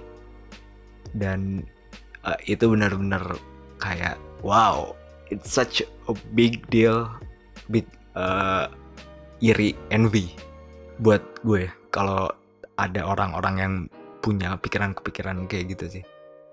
Dan 1.17 1.65
uh, 2.29 2.37
itu 2.45 2.69
benar-benar 2.69 3.41
kayak 3.81 4.21
wow, 4.45 4.93
it's 5.33 5.49
such 5.49 5.81
a 5.81 6.13
big 6.37 6.61
deal, 6.69 7.09
big 7.73 7.89
uh, 8.13 8.69
iri 9.41 9.73
envy 9.89 10.37
buat 11.01 11.25
gue 11.41 11.65
kalau 11.89 12.29
ada 12.77 13.09
orang-orang 13.09 13.55
yang 13.57 13.75
punya 14.21 14.61
pikiran-pikiran 14.61 15.49
kayak 15.49 15.73
gitu 15.73 15.89
sih. 15.89 16.05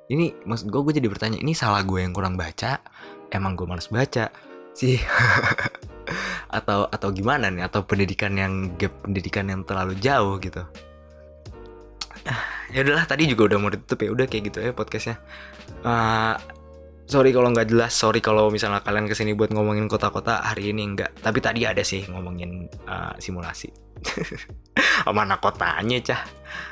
Ini 0.07 0.47
maksud 0.47 0.71
gue 0.71 0.81
gue 0.87 1.03
jadi 1.03 1.11
bertanya, 1.11 1.35
ini 1.43 1.51
salah 1.51 1.83
gue 1.83 1.99
yang 1.99 2.15
kurang 2.15 2.39
baca? 2.39 2.79
Emang 3.27 3.59
gue 3.59 3.67
males 3.67 3.91
baca? 3.91 4.31
Sih. 4.71 5.03
atau 6.49 6.89
atau 6.89 7.09
gimana 7.13 7.53
nih? 7.53 7.63
Atau 7.69 7.85
pendidikan 7.85 8.33
yang 8.35 8.73
gap 8.75 8.91
pendidikan 9.05 9.45
yang 9.47 9.61
terlalu 9.63 9.95
jauh 10.01 10.41
gitu? 10.41 10.65
Ya 12.69 12.85
udahlah 12.85 13.09
tadi 13.09 13.25
juga 13.25 13.49
udah 13.49 13.57
mau 13.57 13.73
ditutup 13.73 13.97
ya 14.05 14.09
udah 14.13 14.25
kayak 14.29 14.53
gitu 14.53 14.61
ya 14.61 14.69
podcastnya. 14.77 15.17
Uh, 15.81 16.37
sorry 17.09 17.33
kalau 17.33 17.49
nggak 17.49 17.65
jelas 17.65 17.97
sorry 17.97 18.21
kalau 18.21 18.53
misalnya 18.53 18.85
kalian 18.85 19.09
ke 19.09 19.17
sini 19.17 19.33
buat 19.33 19.49
ngomongin 19.49 19.89
kota-kota 19.89 20.45
hari 20.45 20.69
ini 20.69 20.93
enggak 20.93 21.09
tapi 21.25 21.41
tadi 21.41 21.65
ada 21.65 21.81
sih 21.81 22.05
ngomongin 22.05 22.69
uh, 22.85 23.17
simulasi. 23.17 23.73
Mana 25.17 25.41
kotanya 25.41 25.97
cah. 26.05 26.21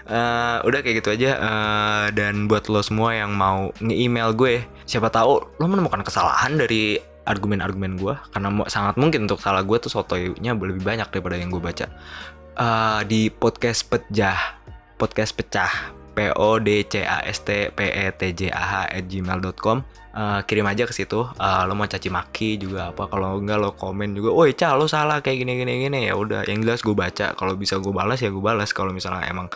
Uh, 0.05 0.57
udah 0.69 0.85
kayak 0.85 1.01
gitu 1.01 1.17
aja. 1.17 1.31
Uh, 1.41 2.05
dan 2.13 2.45
buat 2.45 2.69
lo 2.69 2.85
semua 2.85 3.17
yang 3.17 3.33
mau 3.33 3.73
nge-email 3.81 4.37
gue 4.37 4.61
siapa 4.85 5.09
tahu 5.09 5.57
lo 5.57 5.65
menemukan 5.65 6.05
kesalahan 6.05 6.61
dari 6.61 7.01
argumen-argumen 7.27 7.99
gue 7.99 8.15
karena 8.31 8.49
sangat 8.71 8.95
mungkin 8.95 9.27
untuk 9.27 9.43
salah 9.43 9.61
gue 9.61 9.77
tuh 9.77 9.91
sotoynya 9.91 10.55
lebih 10.55 10.81
banyak 10.81 11.11
daripada 11.11 11.35
yang 11.35 11.51
gue 11.51 11.59
baca. 11.59 11.91
Uh, 12.57 13.05
di 13.05 13.29
podcast 13.29 13.85
pecah 13.85 14.57
podcast 14.97 15.35
pecah 15.37 15.93
p 16.17 16.33
o 16.33 16.57
d 16.57 16.81
c 16.89 17.05
a 17.05 17.21
s 17.21 17.45
t 17.45 17.69
p 17.69 17.79
e 17.85 18.09
t 18.09 18.33
j 18.33 18.49
a 18.49 18.63
h 18.65 18.73
at 18.89 19.05
gmail.com 19.05 19.85
uh, 20.17 20.41
kirim 20.49 20.65
aja 20.65 20.89
ke 20.89 20.93
situ. 20.95 21.21
Uh, 21.37 21.61
lo 21.69 21.77
mau 21.77 21.85
caci 21.85 22.09
maki 22.09 22.57
juga 22.57 22.89
apa 22.89 23.05
kalau 23.05 23.37
enggak 23.37 23.61
lo 23.61 23.77
komen 23.77 24.17
juga 24.17 24.33
woi 24.33 24.57
cah 24.57 24.73
lo 24.73 24.89
salah 24.89 25.21
kayak 25.21 25.45
gini 25.45 25.53
gini 25.61 25.73
gini. 25.85 25.99
Ya 26.09 26.17
udah 26.17 26.49
yang 26.49 26.65
jelas 26.65 26.81
gue 26.81 26.97
baca 26.97 27.37
kalau 27.37 27.53
bisa 27.53 27.77
gue 27.77 27.93
balas 27.93 28.17
ya 28.23 28.33
gue 28.33 28.41
balas 28.41 28.73
kalau 28.73 28.89
misalnya 28.89 29.29
emang 29.29 29.53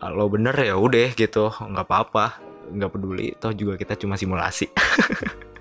uh, 0.00 0.08
lo 0.08 0.32
bener 0.32 0.56
ya 0.56 0.80
udah 0.80 1.12
gitu 1.12 1.52
nggak 1.52 1.84
apa-apa 1.84 2.40
nggak 2.72 2.90
peduli 2.90 3.36
toh 3.36 3.52
juga 3.52 3.76
kita 3.76 4.00
cuma 4.00 4.16
simulasi 4.16 4.72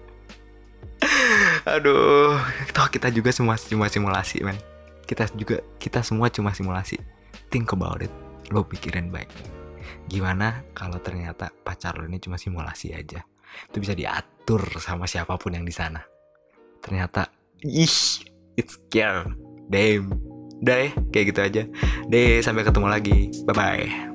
aduh 1.71 2.35
toh 2.75 2.87
kita 2.91 3.07
juga 3.11 3.31
semua 3.31 3.55
cuma 3.55 3.87
simulasi 3.87 4.43
men. 4.43 4.59
Kita 5.07 5.27
juga 5.35 5.63
kita 5.79 6.03
semua 6.03 6.27
cuma 6.27 6.51
simulasi. 6.51 6.99
Think 7.51 7.71
about 7.75 8.03
it. 8.03 8.11
Lo 8.51 8.67
pikirin 8.67 9.11
baik. 9.11 9.31
Gimana 10.07 10.63
kalau 10.75 10.99
ternyata 10.99 11.51
pacar 11.63 11.95
lo 11.99 12.07
ini 12.07 12.19
cuma 12.19 12.35
simulasi 12.35 12.91
aja? 12.91 13.23
Itu 13.71 13.79
bisa 13.79 13.95
diatur 13.95 14.63
sama 14.79 15.07
siapa 15.07 15.35
pun 15.39 15.55
yang 15.55 15.63
di 15.67 15.73
sana. 15.75 16.03
Ternyata 16.83 17.31
ih 17.63 17.95
it's 18.59 18.75
scare 18.75 19.31
damn. 19.71 20.11
Deh 20.61 20.93
kayak 21.09 21.25
gitu 21.33 21.39
aja. 21.41 21.63
Deh 22.11 22.43
sampai 22.43 22.67
ketemu 22.67 22.87
lagi. 22.91 23.31
Bye 23.47 23.55
bye 23.55 24.10